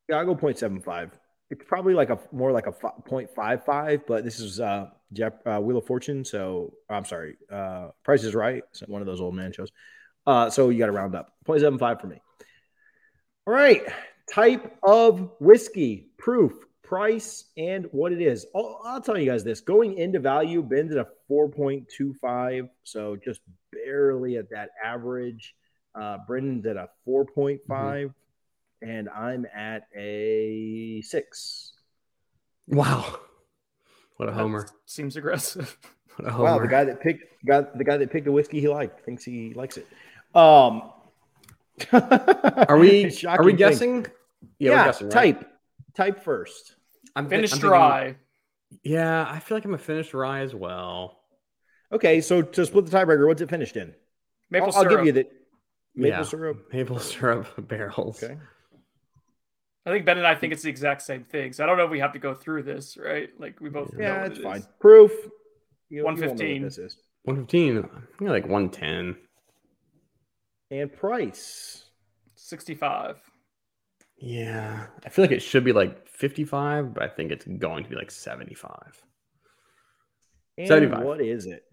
yeah, 0.09 0.15
I'll 0.17 0.25
go 0.25 0.35
0.75. 0.35 1.11
It's 1.51 1.65
probably 1.67 1.93
like 1.93 2.09
a 2.09 2.19
more 2.31 2.51
like 2.51 2.67
a 2.67 2.71
fi- 2.71 2.93
0.55, 3.09 4.03
but 4.07 4.23
this 4.23 4.39
is 4.39 4.59
uh, 4.59 4.87
Jep, 5.11 5.41
uh 5.45 5.59
Wheel 5.59 5.77
of 5.77 5.85
Fortune. 5.85 6.23
So 6.23 6.73
I'm 6.89 7.05
sorry, 7.05 7.37
uh, 7.51 7.89
Price 8.03 8.23
is 8.23 8.33
Right. 8.33 8.63
So 8.71 8.85
one 8.87 9.01
of 9.01 9.05
those 9.05 9.19
old 9.21 9.35
man 9.35 9.51
shows. 9.51 9.71
Uh, 10.25 10.49
so 10.49 10.69
you 10.69 10.79
got 10.79 10.85
to 10.85 10.91
round 10.91 11.13
up 11.13 11.33
0.75 11.45 11.99
for 11.99 12.07
me. 12.07 12.21
All 13.47 13.53
right, 13.53 13.83
type 14.33 14.77
of 14.83 15.31
whiskey, 15.39 16.09
proof, 16.17 16.53
price, 16.83 17.45
and 17.57 17.87
what 17.91 18.11
it 18.11 18.21
is. 18.21 18.45
I'll, 18.55 18.79
I'll 18.85 19.01
tell 19.01 19.17
you 19.17 19.29
guys 19.29 19.43
this: 19.43 19.61
going 19.61 19.97
into 19.97 20.19
value, 20.19 20.61
Ben's 20.61 20.91
at 20.91 20.97
a 20.97 21.07
4.25, 21.29 22.69
so 22.83 23.15
just 23.15 23.41
barely 23.71 24.37
at 24.37 24.49
that 24.51 24.69
average. 24.83 25.55
Uh, 25.93 26.17
Brendan's 26.25 26.65
at 26.65 26.77
a 26.77 26.87
4.5 27.05 28.13
and 28.81 29.09
I'm 29.09 29.45
at 29.53 29.83
a 29.95 31.01
six. 31.01 31.73
Wow. 32.67 33.19
What 34.17 34.29
a 34.29 34.31
That 34.31 34.39
homer. 34.39 34.67
Seems 34.85 35.15
aggressive. 35.15 35.77
What 36.17 36.33
a 36.33 36.37
Wow, 36.37 36.59
the 36.59 36.67
guy 36.67 36.83
that 36.83 37.01
picked 37.01 37.23
got 37.45 37.77
the 37.77 37.83
guy 37.83 37.97
that 37.97 38.11
picked 38.11 38.25
the 38.25 38.31
whiskey 38.31 38.59
he 38.59 38.67
liked 38.67 39.05
thinks 39.05 39.23
he 39.23 39.53
likes 39.53 39.77
it. 39.77 39.87
Um, 40.35 40.91
are 41.93 42.77
we 42.77 43.05
are 43.05 43.09
Shocking 43.11 43.45
we 43.45 43.51
thing. 43.51 43.57
guessing? 43.57 44.05
Yeah, 44.59 44.71
we're 44.79 44.85
guessing, 44.85 45.07
right? 45.07 45.13
type 45.13 45.49
type 45.95 46.23
first. 46.23 46.75
I'm 47.15 47.25
thi- 47.29 47.35
Finished 47.37 47.53
I'm 47.55 47.59
thinking- 47.59 47.69
dry. 47.69 48.15
Yeah, 48.83 49.27
I 49.29 49.39
feel 49.39 49.57
like 49.57 49.65
I'm 49.65 49.73
a 49.73 49.77
finished 49.77 50.13
rye 50.13 50.39
as 50.41 50.55
well. 50.55 51.19
Okay, 51.91 52.21
so 52.21 52.41
to 52.41 52.65
split 52.65 52.85
the 52.85 52.97
tiebreaker, 52.97 53.27
what's 53.27 53.41
it 53.41 53.49
finished 53.49 53.75
in? 53.75 53.93
Maple 54.49 54.69
I'll, 54.73 54.83
I'll 54.83 54.89
give 54.89 55.05
you 55.05 55.11
the 55.11 55.27
maple 55.93 56.17
Yeah. 56.19 56.23
syrup. 56.23 56.71
Maple 56.73 56.99
syrup 57.11 57.47
barrels. 57.67 58.23
Okay, 58.23 58.37
I 59.85 59.89
think 59.91 60.05
Ben 60.05 60.17
and 60.17 60.25
I 60.27 60.35
think 60.35 60.53
it's 60.53 60.63
the 60.63 60.69
exact 60.69 61.01
same 61.01 61.23
thing. 61.25 61.51
So 61.53 61.63
I 61.63 61.67
don't 61.67 61.77
know 61.77 61.83
if 61.85 61.91
we 61.91 61.99
have 61.99 62.13
to 62.13 62.19
go 62.19 62.33
through 62.33 62.63
this, 62.63 62.97
right? 62.97 63.29
Like 63.37 63.59
we 63.59 63.69
both. 63.69 63.91
know 63.93 63.99
yeah, 64.03 64.21
what 64.21 64.31
it's 64.31 64.39
it 64.39 64.43
fine. 64.43 64.63
Proof. 64.79 65.11
You, 65.89 65.97
you 65.97 65.97
know 65.99 66.03
what 66.05 66.13
115. 66.19 66.61
This 66.63 66.77
is 66.77 66.95
115. 67.23 67.77
I 67.79 67.81
think 68.17 68.29
like 68.29 68.43
110. 68.47 69.17
And 70.71 70.91
price. 70.91 71.85
65. 72.35 73.21
Yeah. 74.17 74.87
I 75.05 75.09
feel 75.09 75.23
like 75.23 75.31
it 75.31 75.41
should 75.41 75.63
be 75.63 75.73
like 75.73 76.07
55, 76.07 76.93
but 76.93 77.03
I 77.03 77.07
think 77.07 77.31
it's 77.31 77.45
going 77.45 77.83
to 77.83 77.89
be 77.89 77.95
like 77.95 78.09
75. 78.09 79.03
And 80.57 80.67
75. 80.67 81.03
what 81.03 81.21
is 81.21 81.45
it? 81.45 81.63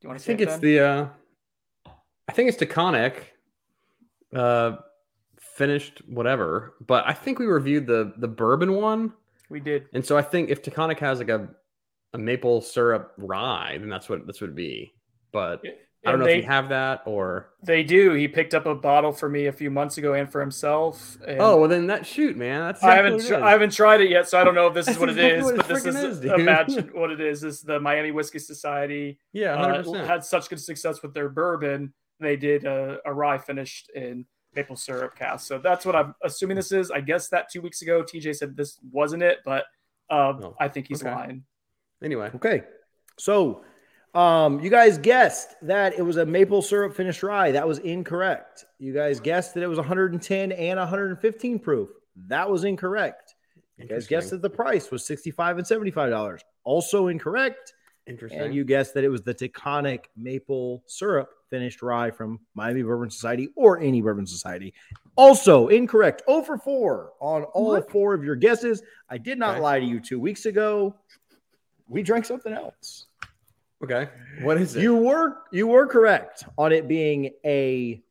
Do 0.00 0.06
you 0.06 0.08
want 0.08 0.20
to 0.20 0.24
I 0.24 0.26
think 0.26 0.40
it's 0.40 0.58
the 0.58 0.80
uh 0.80 1.06
I 2.28 2.32
think 2.32 2.48
it's 2.48 2.58
Taconic 2.58 3.14
uh 4.34 4.76
finished 5.38 6.00
whatever, 6.08 6.74
but 6.86 7.06
I 7.06 7.12
think 7.12 7.38
we 7.38 7.46
reviewed 7.46 7.86
the 7.86 8.14
the 8.16 8.28
bourbon 8.28 8.74
one. 8.74 9.12
we 9.50 9.60
did. 9.60 9.86
And 9.92 10.04
so 10.04 10.16
I 10.16 10.22
think 10.22 10.48
if 10.48 10.62
Taconic 10.62 10.98
has 11.00 11.18
like 11.18 11.28
a 11.28 11.48
a 12.14 12.18
maple 12.18 12.60
syrup 12.60 13.12
rye, 13.18 13.76
then 13.78 13.88
that's 13.88 14.08
what 14.08 14.20
that's 14.20 14.38
this 14.38 14.40
would 14.40 14.54
be. 14.54 14.94
But 15.32 15.62
I 16.04 16.12
don't 16.12 16.14
And 16.14 16.20
know 16.20 16.26
they, 16.26 16.38
if 16.38 16.44
you 16.44 16.50
have 16.50 16.68
that 16.70 17.02
or 17.04 17.50
They 17.62 17.82
do. 17.82 18.12
He 18.14 18.26
picked 18.26 18.54
up 18.54 18.64
a 18.64 18.74
bottle 18.74 19.12
for 19.12 19.28
me 19.28 19.46
a 19.46 19.52
few 19.52 19.70
months 19.70 19.98
ago 19.98 20.14
and 20.14 20.32
for 20.32 20.40
himself. 20.40 21.18
And 21.26 21.38
Oh, 21.42 21.58
well 21.58 21.68
then 21.68 21.88
that 21.88 22.06
shoot, 22.06 22.36
man. 22.38 22.60
That's 22.60 22.82
I 22.82 22.96
haven't 22.96 23.26
tr- 23.26 23.34
I 23.34 23.50
haven't 23.50 23.72
tried 23.74 24.00
it 24.00 24.08
yet, 24.10 24.26
so 24.26 24.40
I 24.40 24.44
don't 24.44 24.54
know 24.54 24.68
if 24.68 24.74
this 24.74 24.88
is 24.88 24.98
what 24.98 25.10
it 25.10 25.18
exactly 25.18 25.38
is. 25.38 25.44
what 25.44 25.54
it 25.54 25.58
but 25.58 25.68
this 25.68 25.84
is, 25.84 25.96
is, 25.96 26.20
dude. 26.20 26.40
imagine 26.40 26.90
what 26.94 27.10
it 27.10 27.20
is. 27.20 27.42
This 27.42 27.56
is 27.56 27.62
the 27.62 27.78
Miami 27.78 28.12
Whiskey 28.12 28.38
Society. 28.38 29.18
Yeah, 29.34 29.54
uh, 29.56 29.82
100%. 29.82 30.06
had 30.06 30.24
such 30.24 30.48
good 30.48 30.60
success 30.60 31.02
with 31.02 31.12
their 31.12 31.28
bourbon. 31.28 31.92
They 32.18 32.36
did 32.36 32.64
a, 32.64 32.98
a 33.04 33.12
rye 33.12 33.36
finished 33.38 33.90
in 33.94 34.24
maple 34.54 34.76
syrup 34.76 35.14
cast. 35.16 35.46
So 35.46 35.58
that's 35.58 35.84
what 35.84 35.94
I'm 35.94 36.14
assuming 36.24 36.56
this 36.56 36.72
is. 36.72 36.90
I 36.90 37.00
guess 37.02 37.28
that 37.28 37.50
two 37.52 37.60
weeks 37.60 37.82
ago, 37.82 38.02
TJ 38.02 38.36
said 38.36 38.56
this 38.56 38.78
wasn't 38.90 39.22
it, 39.22 39.38
but 39.44 39.64
um, 40.08 40.40
Oh, 40.42 40.56
I 40.58 40.68
think 40.68 40.88
he's 40.88 41.02
okay. 41.02 41.14
lying. 41.14 41.44
anyway, 42.02 42.30
Okay. 42.34 42.62
So, 43.18 43.64
um, 44.14 44.60
you 44.60 44.70
guys 44.70 44.98
guessed 44.98 45.54
that 45.62 45.96
it 45.98 46.02
was 46.02 46.16
a 46.16 46.26
maple 46.26 46.62
syrup 46.62 46.94
finished 46.96 47.22
rye. 47.22 47.52
That 47.52 47.66
was 47.66 47.78
incorrect. 47.78 48.64
You 48.78 48.92
guys 48.92 49.20
guessed 49.20 49.54
that 49.54 49.62
it 49.62 49.68
was 49.68 49.78
110 49.78 50.52
and 50.52 50.78
115 50.78 51.58
proof. 51.58 51.90
That 52.26 52.50
was 52.50 52.64
incorrect. 52.64 53.34
You 53.78 53.86
guys 53.86 54.06
guessed 54.06 54.30
that 54.30 54.42
the 54.42 54.50
price 54.50 54.90
was 54.90 55.06
65 55.06 55.58
and 55.58 55.66
75 55.66 56.10
dollars. 56.10 56.42
Also 56.64 57.06
incorrect. 57.06 57.72
interesting. 58.06 58.40
And 58.40 58.54
you 58.54 58.64
guessed 58.64 58.92
that 58.94 59.04
it 59.04 59.08
was 59.08 59.22
the 59.22 59.34
Taconic 59.34 60.06
maple 60.16 60.82
syrup 60.86 61.30
finished 61.48 61.80
rye 61.80 62.10
from 62.10 62.40
Miami 62.54 62.82
Bourbon 62.82 63.10
Society 63.10 63.48
or 63.56 63.80
any 63.80 64.02
Bourbon 64.02 64.26
Society. 64.26 64.74
Also 65.16 65.68
incorrect. 65.68 66.22
0 66.28 66.42
for 66.42 66.58
4 66.58 67.12
on 67.20 67.44
all 67.44 67.80
four 67.82 68.12
of 68.14 68.22
your 68.24 68.36
guesses. 68.36 68.82
I 69.08 69.16
did 69.18 69.38
not 69.38 69.52
Okay. 69.52 69.60
lie 69.60 69.80
to 69.80 69.86
you 69.86 70.00
two 70.00 70.20
weeks 70.20 70.44
ago. 70.46 70.94
We 71.88 72.02
drank 72.02 72.24
something 72.26 72.52
else. 72.52 73.06
Okay. 73.82 74.08
What 74.42 74.60
is 74.60 74.76
it? 74.76 74.82
You 74.82 74.96
were 74.96 75.36
you 75.52 75.66
were 75.66 75.86
correct 75.86 76.44
on 76.58 76.72
it 76.72 76.86
being 76.88 77.30
a 77.44 78.02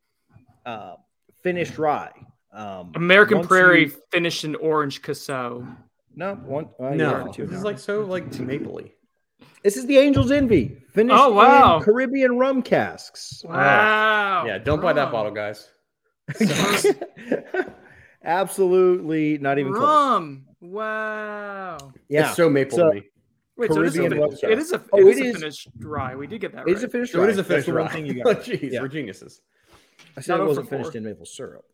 uh, 0.66 0.94
finished 1.42 1.78
rye. 1.78 2.12
Um, 2.52 2.92
American 2.94 3.42
Prairie 3.46 3.84
you- 3.86 3.92
finished 4.10 4.44
in 4.44 4.54
orange 4.56 5.02
Casso. 5.02 5.76
no, 6.16 6.34
one. 6.34 6.68
well, 6.78 6.90
you 6.92 6.98
no, 6.98 7.14
are 7.14 7.32
two 7.32 7.46
this 7.46 7.58
is 7.58 7.64
like 7.64 7.78
so 7.78 8.00
like 8.02 8.28
mapley. 8.32 8.90
this 9.62 9.76
is 9.76 9.86
the 9.86 9.98
Angel's 9.98 10.32
Envy 10.32 10.76
finished 10.92 11.16
Oh, 11.16 11.32
wow. 11.32 11.76
in 11.78 11.84
Caribbean 11.84 12.36
rum 12.38 12.62
casks. 12.62 13.42
Wow. 13.46 14.44
Yeah, 14.46 14.58
don't 14.58 14.82
buy 14.82 14.92
that 14.94 15.04
Rum. 15.04 15.12
bottle, 15.12 15.32
guys. 15.32 15.68
Absolutely 18.24 19.38
not 19.38 19.58
even 19.58 19.72
close. 19.72 19.84
Rum. 19.84 20.44
Wow. 20.60 21.78
Yeah, 22.08 22.28
It's 22.28 22.36
so 22.36 22.50
maple 22.50 22.78
So- 22.78 23.00
to 23.68 23.74
me. 23.74 23.80
Wait, 23.80 23.82
so 23.82 23.82
it 23.82 23.86
is, 23.86 23.96
a, 23.96 24.08
finished- 24.08 24.44
it 24.44 24.58
is 24.58 24.72
a, 24.72 24.82
Oh, 24.92 24.98
it 24.98 25.06
is 25.08 25.18
it 25.18 25.22
a 25.22 25.28
is- 25.28 25.36
finished 25.38 25.68
rye. 25.80 26.14
We 26.16 26.26
did 26.26 26.40
get 26.40 26.52
that 26.54 26.68
it 26.68 26.72
is 26.76 26.82
a 26.82 26.86
right. 26.86 26.92
finished 26.92 27.12
So 27.12 27.18
rye. 27.20 27.24
it 27.26 27.30
is 27.30 27.38
a 27.38 27.42
That's 27.42 27.48
finished 27.48 27.66
the 27.66 27.72
one 27.74 27.82
rye. 27.84 27.92
thing 27.92 28.06
you 28.06 28.14
got. 28.24 28.26
Oh, 28.26 28.34
jeez, 28.40 28.72
Yeah. 28.72 28.80
we're 28.82 28.88
geniuses. 28.88 29.40
I 30.16 30.20
said 30.20 30.32
Not 30.32 30.40
it 30.40 30.42
oh 30.44 30.46
wasn't 30.48 30.68
finished 30.70 30.94
in 30.94 31.04
maple 31.04 31.26
syrup. 31.26 31.64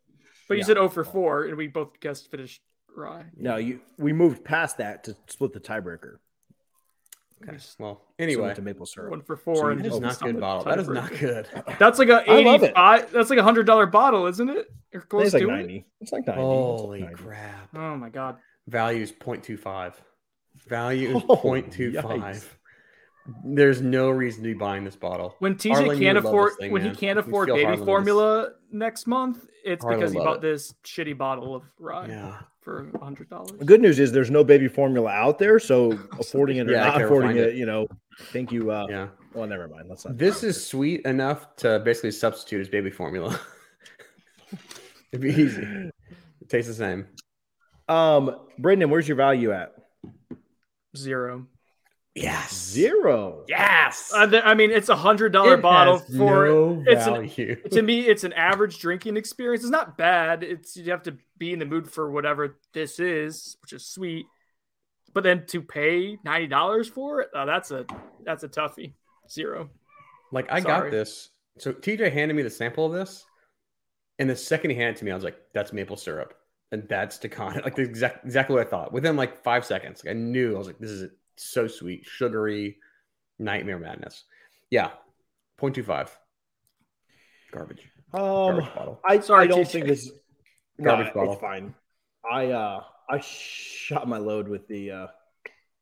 But 0.49 0.55
you 0.55 0.59
Yeah. 0.61 0.65
said 0.67 0.77
0 0.77 0.89
for 0.89 1.05
4, 1.05 1.45
and 1.47 1.57
we 1.57 1.67
both 1.69 1.99
guessed 2.01 2.31
finished 2.31 2.61
rye. 2.95 3.25
No, 3.37 3.57
you. 3.57 3.81
We 3.99 4.13
moved 4.13 4.45
past 4.45 4.79
that 4.79 5.05
to 5.05 5.17
split 5.29 5.53
the 5.53 5.61
tiebreaker. 5.61 6.17
Okay. 7.43 7.59
Well, 7.79 7.97
So 7.97 8.01
anyway, 8.19 8.55
to 8.55 8.63
maple 8.63 8.87
syrup. 8.87 9.11
One 9.11 9.21
for 9.21 9.37
four. 9.37 9.71
and 9.71 9.81
that 9.81 9.87
is 9.93 10.01
not 10.01 10.19
good 10.21 10.41
bottle. 10.41 10.65
That 10.65 10.79
is 10.79 10.89
not 10.89 11.11
good. 11.19 11.47
That's 11.79 11.99
like 11.99 12.09
a 12.09 12.25
I 12.27 12.41
love 12.41 12.63
it. 12.63 12.67
eighty-five. 12.69 13.13
That's 13.13 13.29
like 13.29 13.39
a 13.39 13.43
hundred 13.43 13.67
dollar 13.67 13.85
bottle, 13.85 14.27
isn't 14.27 14.49
it? 14.49 14.67
Or 14.95 15.03
close 15.03 15.27
it's 15.27 15.35
like 15.35 15.43
to 15.43 15.49
it? 15.51 15.53
ninety. 15.53 15.87
It's 16.01 16.13
like 16.13 16.27
ninety. 16.27 16.41
It's 16.41 16.47
Holy 16.47 17.01
like 17.01 17.11
90. 17.11 17.23
crap! 17.25 17.69
Oh 17.77 17.97
my 17.99 18.09
god. 18.09 18.39
Value 18.69 19.03
is 19.03 19.13
0.25. 19.13 19.93
Value 20.69 21.17
is 21.19 21.23
Oh, 21.29 21.37
0.25. 21.37 21.93
yikes. 22.03 22.47
There's 23.45 23.81
no 23.83 24.11
reason 24.11 24.45
to 24.45 24.49
be 24.51 24.55
buying 24.55 24.85
this 24.85 24.95
bottle. 24.95 25.35
When 25.41 25.57
TJ 25.57 25.75
Harlan, 25.75 25.99
can't 25.99 26.17
afford 26.19 26.53
thing, 26.61 26.71
when 26.71 26.83
man. 26.85 26.93
he 26.93 26.97
can't 26.97 27.19
afford 27.19 27.49
baby 27.49 27.63
Harlan 27.63 27.81
with 27.81 27.87
formula 27.87 28.51
next 28.71 29.09
month, 29.09 29.47
it's 29.65 29.83
Harlan 29.83 29.99
because 30.01 30.13
he 30.13 30.19
would 30.19 30.25
love 30.25 30.35
bought 30.37 30.43
this 30.43 30.75
shitty 30.85 31.19
bottle 31.19 31.57
of 31.57 31.65
rye 31.81 32.07
Yeah. 32.07 32.39
for 32.61 32.89
a 32.95 33.05
hundred 33.05 33.29
dollars. 33.29 33.51
The 33.59 33.65
good 33.65 33.81
news 33.81 33.99
is 33.99 34.13
there's 34.13 34.31
no 34.31 34.45
baby 34.45 34.69
formula 34.69 35.11
out 35.11 35.41
there, 35.41 35.59
so 35.59 35.99
affording 36.21 36.59
it 36.59 36.69
or 36.69 36.73
Yeah, 36.73 36.83
I 36.83 36.87
not 36.87 36.95
can 36.99 37.03
affording 37.07 37.29
find 37.31 37.39
it, 37.41 37.49
it. 37.49 37.55
you 37.57 37.67
know, 37.67 37.89
thank 38.33 38.53
you. 38.53 38.71
Uh, 38.71 38.87
Yeah. 38.89 39.09
Well, 39.35 39.49
never 39.49 39.67
mind. 39.67 39.89
Let's 39.89 40.05
not. 40.05 40.17
This 40.17 40.45
is 40.45 40.65
sweet 40.65 41.01
enough 41.05 41.57
to 41.57 41.81
basically 41.81 42.13
substitute 42.13 42.61
as 42.61 42.69
baby 42.69 42.91
formula. 42.91 43.39
It'd 45.13 45.21
be 45.21 45.31
easy. 45.31 45.63
It 45.63 46.49
tastes 46.49 46.69
the 46.69 46.75
same. 46.75 47.07
Um, 47.89 48.37
Brendan, 48.59 48.89
where's 48.91 49.09
your 49.09 49.17
value 49.17 49.51
at? 49.53 49.75
Zero. 50.97 51.47
Yes. 52.15 52.55
Zero. 52.55 53.45
Yes. 53.47 54.11
Uh, 54.15 54.27
th- 54.27 54.43
I 54.45 54.55
mean, 54.55 54.71
it's 54.71 54.89
a 54.89 54.97
hundred 54.97 55.33
dollar 55.33 55.59
bottle 55.59 55.99
has 55.99 56.17
for 56.17 56.47
no 56.47 56.83
it's 56.87 57.07
an- 57.07 57.71
to 57.71 57.83
me. 57.83 58.07
It's 58.07 58.25
an 58.25 58.33
average 58.33 58.79
drinking 58.79 59.19
experience. 59.19 59.63
It's 59.65 59.71
not 59.71 59.99
bad. 59.99 60.43
It's 60.43 60.77
you 60.77 60.91
have 60.93 61.03
to 61.03 61.17
be 61.37 61.53
in 61.53 61.59
the 61.59 61.67
mood 61.67 61.91
for 61.91 62.11
whatever 62.11 62.57
this 62.73 62.99
is, 63.01 63.57
which 63.61 63.75
is 63.75 63.85
sweet. 63.87 64.25
But 65.13 65.25
then 65.25 65.45
to 65.49 65.61
pay 65.61 66.17
ninety 66.25 66.47
dollars 66.47 66.89
for 66.89 67.21
it, 67.21 67.29
uh, 67.35 67.45
that's 67.45 67.71
a 67.71 67.85
that's 68.25 68.45
a 68.45 68.49
toughie. 68.49 68.95
Zero. 69.31 69.69
Like 70.33 70.47
I 70.51 70.61
Sorry. 70.61 70.91
got 70.91 70.91
this. 70.91 71.29
So 71.59 71.73
TJ 71.73 72.13
handed 72.13 72.35
me 72.35 72.43
the 72.43 72.51
sample 72.51 72.87
of 72.87 72.93
this, 72.93 73.27
and 74.19 74.29
the 74.29 74.37
second 74.37 74.71
he 74.71 74.77
handed 74.77 74.97
it 74.97 74.99
to 75.01 75.05
me, 75.05 75.11
I 75.11 75.15
was 75.15 75.25
like, 75.25 75.37
"That's 75.53 75.73
maple 75.73 75.97
syrup, 75.97 76.35
and 76.73 76.89
that's 76.89 77.19
Takana." 77.19 77.63
Like 77.65 77.77
the 77.77 77.83
exact 77.83 78.25
exactly 78.25 78.57
what 78.57 78.67
I 78.67 78.71
thought. 78.71 78.93
Within 78.93 79.17
like 79.17 79.43
five 79.43 79.65
seconds, 79.65 80.05
like 80.05 80.15
I 80.15 80.19
knew. 80.19 80.55
I 80.55 80.59
was 80.59 80.67
like, 80.67 80.79
"This 80.79 80.91
is 80.91 81.11
so 81.37 81.67
sweet, 81.67 82.05
sugary, 82.07 82.79
nightmare 83.39 83.79
madness." 83.79 84.25
Yeah, 84.71 84.91
0.25. 85.61 86.11
Garbage. 87.53 87.91
Um, 88.13 88.21
Garbage 88.21 88.75
bottle. 88.75 89.01
I 89.05 89.21
Sorry, 89.21 89.45
I 89.45 89.47
don't 89.47 89.61
TJ. 89.61 89.69
think 89.69 89.87
this 89.87 90.11
Garbage 90.83 91.09
no, 91.09 91.13
bottle. 91.15 91.33
It's 91.33 91.41
fine. 91.41 91.75
I 92.31 92.51
uh 92.51 92.83
I 93.09 93.21
shot 93.21 94.09
my 94.09 94.19
load 94.19 94.49
with 94.49 94.67
the 94.69 94.91
uh 94.91 95.07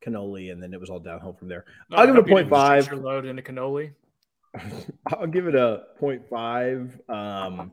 cannoli, 0.05 0.53
and 0.53 0.63
then 0.63 0.75
it 0.75 0.81
was 0.81 0.91
all 0.91 1.01
downhill 1.01 1.33
from 1.33 1.49
there. 1.49 1.65
Oh, 1.91 1.97
I'll 1.97 2.07
give 2.07 2.17
it 2.17 2.19
a 2.19 2.23
hope 2.23 2.29
you 2.29 2.37
didn't 2.37 2.51
point 2.51 2.51
five. 2.51 2.87
Your 2.87 2.97
load 2.97 3.25
into 3.25 3.43
cannoli. 3.43 3.93
I'll 5.09 5.27
give 5.27 5.47
it 5.49 5.55
a 5.55 5.83
0.5. 6.01 7.11
Um, 7.11 7.73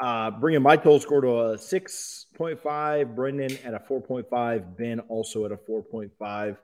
uh, 0.00 0.30
bringing 0.30 0.62
my 0.62 0.76
total 0.76 0.98
score 0.98 1.20
to 1.20 1.28
a 1.28 1.56
6.5. 1.56 3.14
Brendan 3.14 3.58
at 3.64 3.74
a 3.74 3.78
4.5. 3.78 4.76
Ben 4.76 5.00
also 5.00 5.44
at 5.44 5.52
a 5.52 5.56
4.5. 5.56 6.56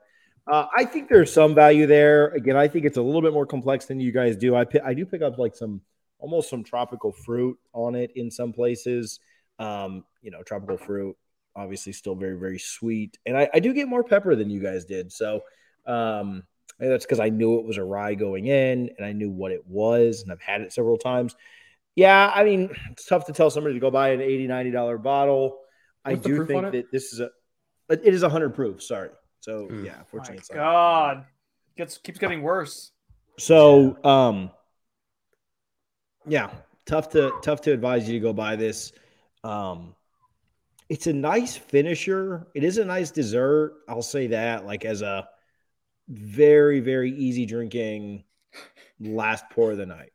Uh, 0.47 0.65
I 0.75 0.85
think 0.85 1.09
there's 1.09 1.31
some 1.31 1.53
value 1.53 1.85
there. 1.85 2.29
Again, 2.29 2.55
I 2.55 2.67
think 2.67 2.85
it's 2.85 2.97
a 2.97 3.01
little 3.01 3.21
bit 3.21 3.33
more 3.33 3.45
complex 3.45 3.85
than 3.85 3.99
you 3.99 4.11
guys 4.11 4.37
do. 4.37 4.55
I 4.55 4.65
I 4.83 4.93
do 4.93 5.05
pick 5.05 5.21
up 5.21 5.37
like 5.37 5.55
some 5.55 5.81
almost 6.19 6.49
some 6.49 6.63
tropical 6.63 7.11
fruit 7.11 7.57
on 7.73 7.95
it 7.95 8.11
in 8.15 8.31
some 8.31 8.53
places. 8.53 9.19
Um, 9.59 10.05
you 10.21 10.31
know, 10.31 10.43
tropical 10.43 10.77
fruit, 10.77 11.17
obviously 11.55 11.91
still 11.91 12.15
very 12.15 12.39
very 12.39 12.59
sweet, 12.59 13.17
and 13.25 13.37
I, 13.37 13.49
I 13.53 13.59
do 13.59 13.73
get 13.73 13.89
more 13.89 14.05
pepper 14.05 14.35
than 14.35 14.49
you 14.49 14.61
guys 14.61 14.85
did. 14.85 15.11
So, 15.11 15.41
um, 15.85 16.43
that's 16.79 17.05
because 17.05 17.19
I 17.19 17.29
knew 17.29 17.59
it 17.59 17.65
was 17.65 17.77
a 17.77 17.83
rye 17.83 18.13
going 18.13 18.47
in 18.47 18.91
and 18.97 19.05
I 19.05 19.11
knew 19.11 19.29
what 19.29 19.51
it 19.51 19.65
was 19.67 20.21
and 20.21 20.31
I've 20.31 20.41
had 20.41 20.61
it 20.61 20.71
several 20.71 20.97
times. 20.97 21.35
Yeah, 21.97 22.31
I 22.33 22.43
mean, 22.43 22.69
it's 22.91 23.05
tough 23.05 23.25
to 23.25 23.33
tell 23.33 23.49
somebody 23.49 23.73
to 23.73 23.79
go 23.79 23.89
buy 23.89 24.09
an 24.09 24.21
80 24.21 24.47
$90 24.47 25.01
bottle. 25.01 25.57
I 26.05 26.11
What's 26.11 26.23
the 26.23 26.29
do 26.29 26.45
think 26.45 26.71
that 26.71 26.91
this 26.91 27.11
is 27.11 27.19
a, 27.19 27.29
it 27.89 28.13
is 28.13 28.21
a 28.21 28.27
100 28.27 28.53
proof. 28.53 28.83
Sorry. 28.83 29.09
So, 29.39 29.67
Mm. 29.67 29.83
yeah, 29.83 29.97
My 29.97 30.03
fortunately, 30.03 30.37
it's 30.37 30.51
not. 30.51 30.57
God, 30.57 31.25
gets 31.75 31.97
keeps 31.97 32.19
getting 32.19 32.43
worse. 32.43 32.91
So, 33.39 33.97
um, 34.03 34.51
yeah, 36.27 36.51
tough 36.85 37.09
to 37.09 37.31
tough 37.41 37.61
to 37.61 37.71
advise 37.71 38.07
you 38.07 38.13
to 38.13 38.19
go 38.19 38.31
buy 38.31 38.55
this. 38.55 38.91
Um, 39.43 39.95
it's 40.89 41.07
a 41.07 41.13
nice 41.13 41.57
finisher. 41.57 42.45
It 42.53 42.63
is 42.63 42.77
a 42.77 42.85
nice 42.85 43.09
dessert. 43.09 43.73
I'll 43.89 44.03
say 44.03 44.27
that, 44.27 44.67
like 44.67 44.85
as 44.85 45.01
a 45.01 45.27
very 46.09 46.79
very 46.79 47.11
easy 47.11 47.47
drinking 47.47 48.23
last 48.99 49.45
pour 49.49 49.71
of 49.71 49.77
the 49.77 49.85
night. 49.87 50.11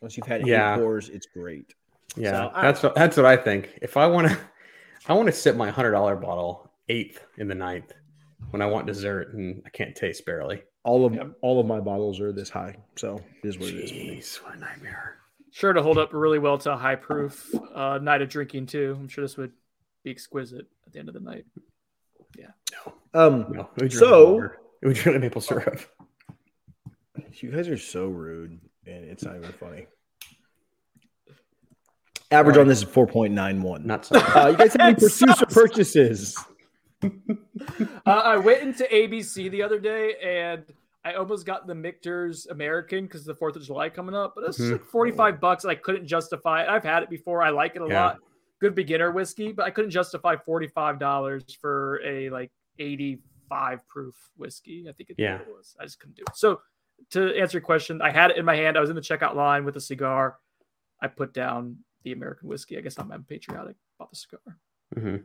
Once 0.00 0.16
you've 0.16 0.26
had 0.26 0.46
Yeah. 0.46 0.74
eight 0.74 0.78
pours, 0.80 1.08
it's 1.08 1.26
great. 1.26 1.74
Yeah, 2.16 2.32
So, 2.32 2.50
I- 2.54 2.62
that's 2.62 2.82
what 2.82 2.94
that's 2.94 3.16
what 3.16 3.26
I 3.26 3.36
think. 3.36 3.78
If 3.82 3.96
I 3.96 4.06
want 4.06 4.28
to, 4.28 4.38
I 5.08 5.12
want 5.14 5.26
to 5.26 5.32
sip 5.32 5.56
my 5.56 5.70
hundred 5.70 5.92
dollar 5.92 6.16
bottle 6.16 6.70
eighth 6.88 7.24
in 7.38 7.48
the 7.48 7.54
ninth 7.54 7.92
when 8.50 8.62
I 8.62 8.66
want 8.66 8.86
dessert 8.86 9.34
and 9.34 9.62
I 9.64 9.68
can't 9.70 9.94
taste 9.94 10.24
barely. 10.26 10.62
All 10.82 11.04
of 11.04 11.14
Yep. 11.14 11.32
all 11.42 11.60
of 11.60 11.66
my 11.66 11.78
bottles 11.78 12.20
are 12.20 12.32
this 12.32 12.48
high, 12.48 12.76
so 12.96 13.20
it 13.42 13.48
is 13.48 13.58
what 13.58 13.68
it 13.68 13.74
is. 13.76 13.90
for. 13.90 13.96
Jeez, 13.96 14.42
what 14.44 14.56
a 14.56 14.58
nightmare! 14.58 15.16
Sure 15.52 15.72
to 15.72 15.82
hold 15.82 15.98
up 15.98 16.12
really 16.12 16.38
well 16.38 16.56
to 16.58 16.72
a 16.72 16.76
high 16.76 16.96
proof 16.96 17.52
uh, 17.74 17.98
night 17.98 18.22
of 18.22 18.28
drinking 18.30 18.66
too. 18.66 18.96
I'm 18.98 19.08
sure 19.08 19.22
this 19.22 19.36
would 19.36 19.52
be 20.04 20.10
exquisite 20.10 20.66
at 20.86 20.92
the 20.92 20.98
end 20.98 21.08
of 21.08 21.14
the 21.14 21.20
night. 21.20 21.44
Yeah. 22.38 22.46
Um, 23.12 23.46
No, 23.52 23.68
it 23.76 23.82
would 23.82 23.92
So- 23.92 24.32
water. 24.34 24.58
it 24.80 24.86
would 24.86 25.04
really 25.06 25.18
maple 25.18 25.40
syrup. 25.42 25.80
You 27.34 27.50
guys 27.50 27.68
are 27.68 27.76
so 27.78 28.06
rude, 28.06 28.58
and 28.86 29.04
it's 29.04 29.22
not 29.24 29.36
even 29.36 29.52
funny. 29.52 29.86
Average 32.32 32.58
on 32.58 32.68
this 32.68 32.78
is 32.78 32.84
four 32.84 33.06
point 33.06 33.32
nine 33.32 33.60
one. 33.62 33.86
Not 33.86 34.04
so. 34.06 34.16
Uh, 34.18 34.48
you 34.52 34.56
guys 34.56 34.72
have 34.72 34.80
any 34.80 34.94
That 34.94 35.00
pursuits 35.00 35.42
or 35.42 35.46
purchases? 35.46 36.36
Uh, 38.06 38.10
I 38.10 38.36
went 38.36 38.62
into 38.62 38.84
ABC 38.84 39.50
the 39.50 39.62
other 39.62 39.78
day 39.78 40.14
and 40.22 40.64
I 41.04 41.14
almost 41.14 41.46
got 41.46 41.66
the 41.66 41.74
Michter's 41.74 42.46
American 42.46 43.04
because 43.04 43.24
the 43.24 43.34
Fourth 43.34 43.56
of 43.56 43.62
July 43.62 43.88
coming 43.90 44.14
up, 44.14 44.32
but 44.34 44.44
it's 44.44 44.58
Mhm. 44.60 44.72
like 44.72 44.84
45 44.84 45.40
bucks. 45.40 45.64
And 45.64 45.70
I 45.70 45.74
couldn't 45.76 46.06
justify 46.06 46.62
it. 46.62 46.68
I've 46.68 46.82
had 46.84 47.02
it 47.02 47.10
before. 47.10 47.42
I 47.42 47.50
like 47.50 47.76
it 47.76 47.82
a 47.82 47.86
Yeah. 47.88 48.04
lot. 48.04 48.18
Good 48.60 48.74
beginner 48.74 49.10
whiskey, 49.12 49.52
but 49.52 49.64
I 49.66 49.70
couldn't 49.70 49.90
justify 49.90 50.36
$45 50.36 51.54
for 51.60 52.00
a 52.04 52.28
like 52.30 52.50
85 52.78 53.86
proof 53.88 54.14
whiskey. 54.36 54.86
I 54.88 54.92
think 54.92 55.10
it, 55.10 55.16
Yeah. 55.18 55.40
it 55.40 55.46
was. 55.48 55.76
I 55.80 55.84
just 55.84 56.00
couldn't 56.00 56.16
do 56.16 56.22
it. 56.28 56.36
So 56.36 56.60
to 57.10 57.34
answer 57.36 57.58
your 57.58 57.62
question, 57.64 58.00
I 58.02 58.10
had 58.10 58.30
it 58.30 58.36
in 58.38 58.44
my 58.44 58.56
hand. 58.56 58.76
I 58.76 58.80
was 58.80 58.90
in 58.90 58.96
the 58.96 59.02
checkout 59.02 59.34
line 59.34 59.64
with 59.64 59.76
a 59.76 59.80
cigar. 59.80 60.36
I 61.02 61.08
put 61.08 61.32
down 61.34 61.78
the 62.04 62.12
American 62.12 62.48
whiskey. 62.48 62.78
I 62.78 62.80
guess 62.80 62.98
I'm, 62.98 63.10
I'm 63.12 63.24
patriotic. 63.24 63.76
Bought 63.98 64.10
the 64.10 64.16
cigar. 64.16 64.40
Mhm. 64.96 65.22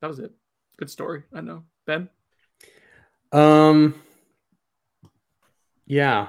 That 0.00 0.08
was 0.08 0.18
it. 0.18 0.32
Good 0.76 0.90
story. 0.90 1.22
I 1.32 1.40
know. 1.40 1.64
Ben? 1.86 2.08
Um. 3.32 3.94
Yeah, 5.86 6.28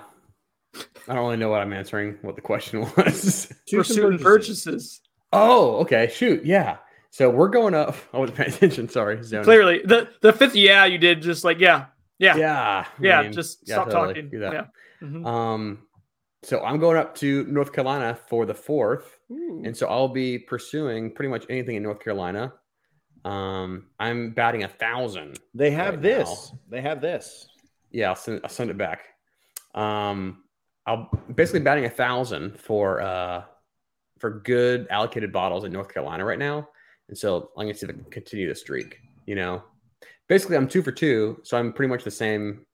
I 1.07 1.13
don't 1.15 1.25
really 1.25 1.37
know 1.37 1.49
what 1.49 1.61
I'm 1.61 1.73
answering. 1.73 2.17
What 2.21 2.35
the 2.35 2.41
question 2.41 2.81
was. 2.97 3.51
Pursuit 3.71 4.13
and 4.13 4.21
purchases. 4.21 5.01
oh, 5.33 5.77
okay. 5.77 6.09
Shoot. 6.13 6.45
Yeah. 6.45 6.77
So 7.11 7.29
we're 7.29 7.49
going 7.49 7.73
up. 7.73 7.95
I 8.13 8.17
wasn't 8.19 8.37
paying 8.37 8.49
attention. 8.53 8.89
Sorry. 8.89 9.21
Zoning. 9.23 9.43
Clearly, 9.43 9.81
the 9.83 10.09
the 10.21 10.31
fifth 10.33 10.55
yeah 10.55 10.85
you 10.85 10.97
did 10.97 11.21
just 11.21 11.43
like 11.43 11.59
yeah 11.59 11.85
yeah 12.19 12.35
yeah, 12.37 12.85
Yeah. 12.99 13.19
I 13.19 13.23
mean, 13.23 13.31
just 13.33 13.59
yeah, 13.67 13.75
stop 13.75 13.89
totally. 13.89 14.13
talking 14.15 14.29
Do 14.29 14.39
that. 14.39 14.53
yeah. 14.53 14.65
Mhm. 15.01 15.25
Um, 15.25 15.79
so 16.43 16.61
I'm 16.63 16.79
going 16.79 16.97
up 16.97 17.15
to 17.15 17.43
North 17.45 17.73
Carolina 17.73 18.17
for 18.29 18.45
the 18.45 18.53
fourth, 18.53 19.19
Ooh. 19.31 19.61
and 19.65 19.75
so 19.75 19.87
I'll 19.87 20.07
be 20.07 20.37
pursuing 20.39 21.11
pretty 21.13 21.29
much 21.29 21.45
anything 21.49 21.75
in 21.75 21.83
North 21.83 21.99
Carolina. 21.99 22.53
Um, 23.25 23.87
I'm 23.99 24.31
batting 24.31 24.63
a 24.63 24.67
thousand. 24.69 25.39
They 25.53 25.71
have 25.71 25.95
right 25.95 26.01
this. 26.01 26.27
now. 26.53 26.59
They 26.69 26.81
have 26.81 27.01
this. 27.01 27.47
Yeah, 27.91 28.09
I'll 28.09 28.15
send, 28.15 28.39
I'll 28.43 28.49
send 28.49 28.69
it 28.69 28.77
back. 28.77 29.01
Um, 29.75 30.43
I'll 30.85 31.09
basically 31.35 31.59
batting 31.59 31.85
a 31.85 31.89
thousand 31.89 32.57
for 32.59 33.01
uh 33.01 33.43
for 34.17 34.39
good 34.41 34.87
allocated 34.89 35.31
bottles 35.31 35.63
in 35.63 35.71
North 35.71 35.93
Carolina 35.93 36.23
right 36.25 36.39
now, 36.39 36.69
and 37.09 37.17
so 37.17 37.51
I'm 37.57 37.65
going 37.65 37.73
to 37.73 37.79
see 37.79 37.85
if 37.85 37.89
I 37.89 37.93
can 37.93 38.03
continue 38.11 38.47
the 38.47 38.55
streak. 38.55 38.99
You 39.25 39.35
know, 39.35 39.63
basically 40.29 40.55
I'm 40.55 40.67
two 40.69 40.81
for 40.81 40.93
two, 40.93 41.41
so 41.43 41.57
I'm 41.57 41.73
pretty 41.73 41.89
much 41.89 42.05
the 42.05 42.11
same 42.11 42.65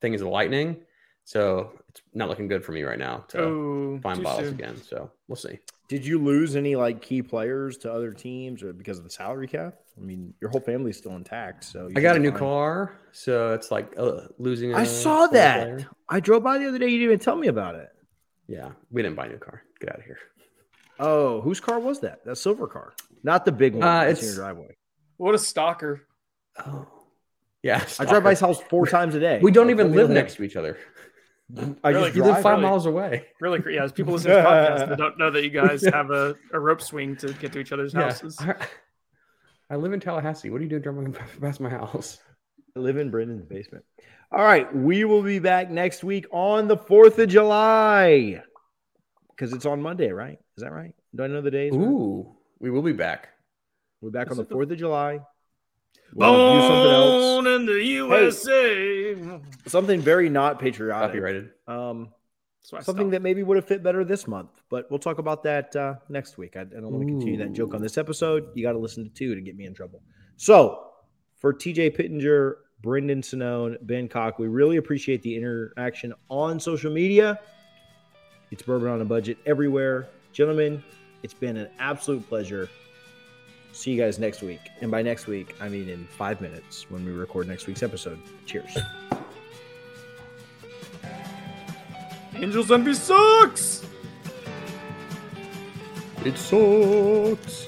thing 0.00 0.14
as 0.14 0.20
the 0.22 0.28
Lightning. 0.28 0.82
So 1.24 1.72
it's 1.88 2.02
not 2.14 2.28
looking 2.28 2.46
good 2.48 2.64
for 2.64 2.70
me 2.72 2.82
right 2.82 2.98
now 2.98 3.24
to 3.28 3.40
Oh, 3.40 4.00
find 4.02 4.18
too 4.18 4.22
bottles 4.24 4.46
soon. 4.46 4.54
again. 4.54 4.76
So 4.82 5.10
we'll 5.28 5.34
see. 5.36 5.58
Did 5.88 6.04
you 6.06 6.18
lose 6.20 6.54
any 6.56 6.76
like 6.76 7.02
key 7.02 7.20
players 7.22 7.76
to 7.78 7.92
other 7.92 8.12
teams 8.12 8.62
or 8.62 8.72
because 8.72 8.98
of 8.98 9.04
the 9.04 9.10
salary 9.10 9.46
cap? 9.48 9.74
I 9.96 10.00
mean, 10.00 10.34
your 10.40 10.50
whole 10.50 10.60
family's 10.60 10.96
still 10.98 11.16
intact. 11.16 11.64
So 11.64 11.88
I 11.96 12.00
got 12.00 12.16
a 12.16 12.18
new 12.18 12.30
fine. 12.30 12.38
car, 12.38 12.92
so 13.12 13.54
it's 13.54 13.70
like 13.70 13.92
uh, 13.98 14.22
losing. 14.38 14.74
I 14.74 14.82
a 14.82 14.86
saw 14.86 15.26
that. 15.28 15.62
player. 15.64 15.86
I 16.08 16.20
drove 16.20 16.42
by 16.44 16.58
the 16.58 16.68
other 16.68 16.78
day. 16.78 16.86
You 16.86 16.98
didn't 16.98 17.04
even 17.12 17.18
tell 17.18 17.36
me 17.36 17.48
about 17.48 17.74
it. 17.76 17.88
Yeah, 18.46 18.70
we 18.92 19.02
didn't 19.02 19.16
buy 19.16 19.26
a 19.26 19.30
new 19.30 19.38
car. 19.38 19.62
Get 19.80 19.90
out 19.90 19.98
of 19.98 20.04
here. 20.04 20.18
Oh, 21.00 21.40
whose 21.40 21.58
car 21.60 21.80
was 21.80 22.00
that? 22.00 22.24
That 22.24 22.36
silver 22.36 22.66
car, 22.68 22.94
not 23.24 23.44
the 23.44 23.52
big 23.52 23.74
one 23.74 23.82
Uh, 23.82 24.04
that's 24.04 24.20
in 24.20 24.24
it's- 24.28 24.36
your 24.36 24.44
driveway. 24.44 24.76
What 25.16 25.34
a 25.34 25.38
stalker. 25.38 26.02
Oh, 26.64 26.86
yeah. 27.62 27.84
I 27.98 28.04
drive 28.04 28.22
by 28.24 28.30
his 28.30 28.40
house 28.40 28.60
four 28.60 28.86
times 28.86 29.14
a 29.14 29.20
day. 29.20 29.40
We 29.42 29.50
don't 29.50 29.70
even 29.70 29.92
live 29.92 30.10
next 30.10 30.36
to 30.36 30.42
each 30.44 30.56
other. 30.56 30.78
I 31.84 31.90
Really? 31.90 32.04
just 32.06 32.16
You 32.16 32.24
live 32.24 32.42
five 32.42 32.52
really. 32.58 32.62
miles 32.62 32.86
away. 32.86 33.26
Really, 33.40 33.60
cre- 33.62 33.70
yeah. 33.70 33.84
As 33.84 33.92
people 33.92 34.12
listen 34.14 34.30
to 34.30 34.36
this 34.36 34.44
podcast 34.46 34.88
that 34.88 34.98
don't 34.98 35.18
know 35.18 35.30
that 35.30 35.44
you 35.44 35.50
guys 35.50 35.84
have 35.84 36.10
a, 36.10 36.34
a 36.52 36.58
rope 36.58 36.82
swing 36.82 37.16
to 37.18 37.32
get 37.34 37.52
to 37.52 37.58
each 37.60 37.72
other's 37.72 37.94
Yeah. 37.94 38.02
houses. 38.04 38.36
I, 38.40 38.54
I 39.70 39.76
live 39.76 39.92
in 39.92 40.00
Tallahassee. 40.00 40.50
What 40.50 40.60
are 40.60 40.64
you 40.64 40.70
doing 40.70 40.82
driving 40.82 41.12
past 41.40 41.60
my 41.60 41.70
house? 41.70 42.18
I 42.76 42.80
live 42.80 42.96
in 42.96 43.10
Brendan's 43.10 43.44
basement. 43.44 43.84
All 44.32 44.44
right, 44.44 44.74
we 44.74 45.04
will 45.04 45.22
be 45.22 45.38
back 45.38 45.70
next 45.70 46.02
week 46.02 46.26
on 46.32 46.66
the 46.66 46.76
Fourth 46.76 47.18
of 47.20 47.28
July 47.28 48.42
because 49.30 49.52
it's 49.52 49.64
on 49.66 49.80
Monday, 49.80 50.10
right? 50.10 50.38
Is 50.56 50.64
that 50.64 50.72
right? 50.72 50.92
Do 51.14 51.22
I 51.22 51.26
know 51.28 51.40
the 51.42 51.50
days? 51.50 51.72
right? 51.72 51.80
Ooh, 51.80 52.34
we 52.58 52.70
will 52.70 52.82
be 52.82 52.92
back. 52.92 53.28
We're 54.00 54.10
back 54.10 54.30
on 54.32 54.36
the 54.36 54.42
it 54.42 54.48
the- 54.48 54.54
Fourth 54.54 54.70
of 54.70 54.78
July. 54.78 55.20
We'll 56.14 56.54
do 56.54 56.60
something 56.60 56.92
else. 56.92 57.22
Born 57.22 57.46
in 57.46 57.66
the 57.66 57.84
USA. 57.84 59.16
Something 59.66 60.00
very 60.00 60.28
not 60.28 60.58
patriotic. 60.58 61.08
Copyrighted. 61.10 61.50
Um, 61.66 62.08
That's 62.62 62.72
why 62.72 62.78
I 62.78 62.82
something 62.82 63.04
stopped. 63.04 63.10
that 63.12 63.22
maybe 63.22 63.42
would 63.42 63.56
have 63.56 63.66
fit 63.66 63.82
better 63.82 64.04
this 64.04 64.26
month, 64.26 64.50
but 64.70 64.90
we'll 64.90 64.98
talk 64.98 65.18
about 65.18 65.42
that 65.42 65.74
uh, 65.76 65.96
next 66.08 66.38
week. 66.38 66.56
I, 66.56 66.62
I 66.62 66.64
don't 66.64 66.90
want 66.90 67.06
to 67.06 67.12
continue 67.12 67.38
that 67.38 67.52
joke 67.52 67.74
on 67.74 67.82
this 67.82 67.98
episode. 67.98 68.48
You 68.54 68.62
got 68.62 68.72
to 68.72 68.78
listen 68.78 69.04
to 69.04 69.10
two 69.10 69.34
to 69.34 69.40
get 69.40 69.56
me 69.56 69.66
in 69.66 69.74
trouble. 69.74 70.02
So, 70.36 70.90
for 71.38 71.52
TJ 71.52 71.96
Pittenger, 71.96 72.58
Brendan 72.82 73.22
Sinone, 73.22 73.76
Ben 73.82 74.08
Cock, 74.08 74.38
we 74.38 74.48
really 74.48 74.76
appreciate 74.76 75.22
the 75.22 75.34
interaction 75.36 76.14
on 76.28 76.60
social 76.60 76.92
media. 76.92 77.40
It's 78.50 78.62
Bourbon 78.62 78.88
on 78.88 79.00
a 79.00 79.04
Budget 79.04 79.38
everywhere. 79.44 80.08
Gentlemen, 80.32 80.82
it's 81.22 81.34
been 81.34 81.56
an 81.56 81.68
absolute 81.78 82.26
pleasure. 82.28 82.68
See 83.76 83.90
you 83.90 84.00
guys 84.02 84.18
next 84.18 84.40
week. 84.40 84.70
And 84.80 84.90
by 84.90 85.02
next 85.02 85.26
week, 85.26 85.54
I 85.60 85.68
mean 85.68 85.90
in 85.90 86.06
five 86.06 86.40
minutes 86.40 86.86
when 86.88 87.04
we 87.04 87.12
record 87.12 87.46
next 87.46 87.66
week's 87.66 87.82
episode. 87.82 88.18
Cheers. 88.46 88.74
Angels 92.36 92.72
Envy 92.72 92.94
sucks. 92.94 93.84
It 96.24 96.38
sucks. 96.38 97.66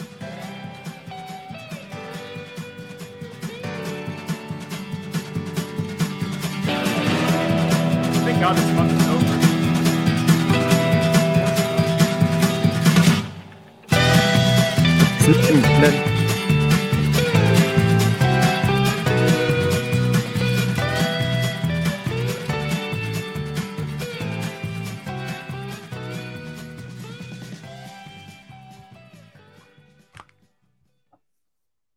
Snikmutler. 15.29 16.18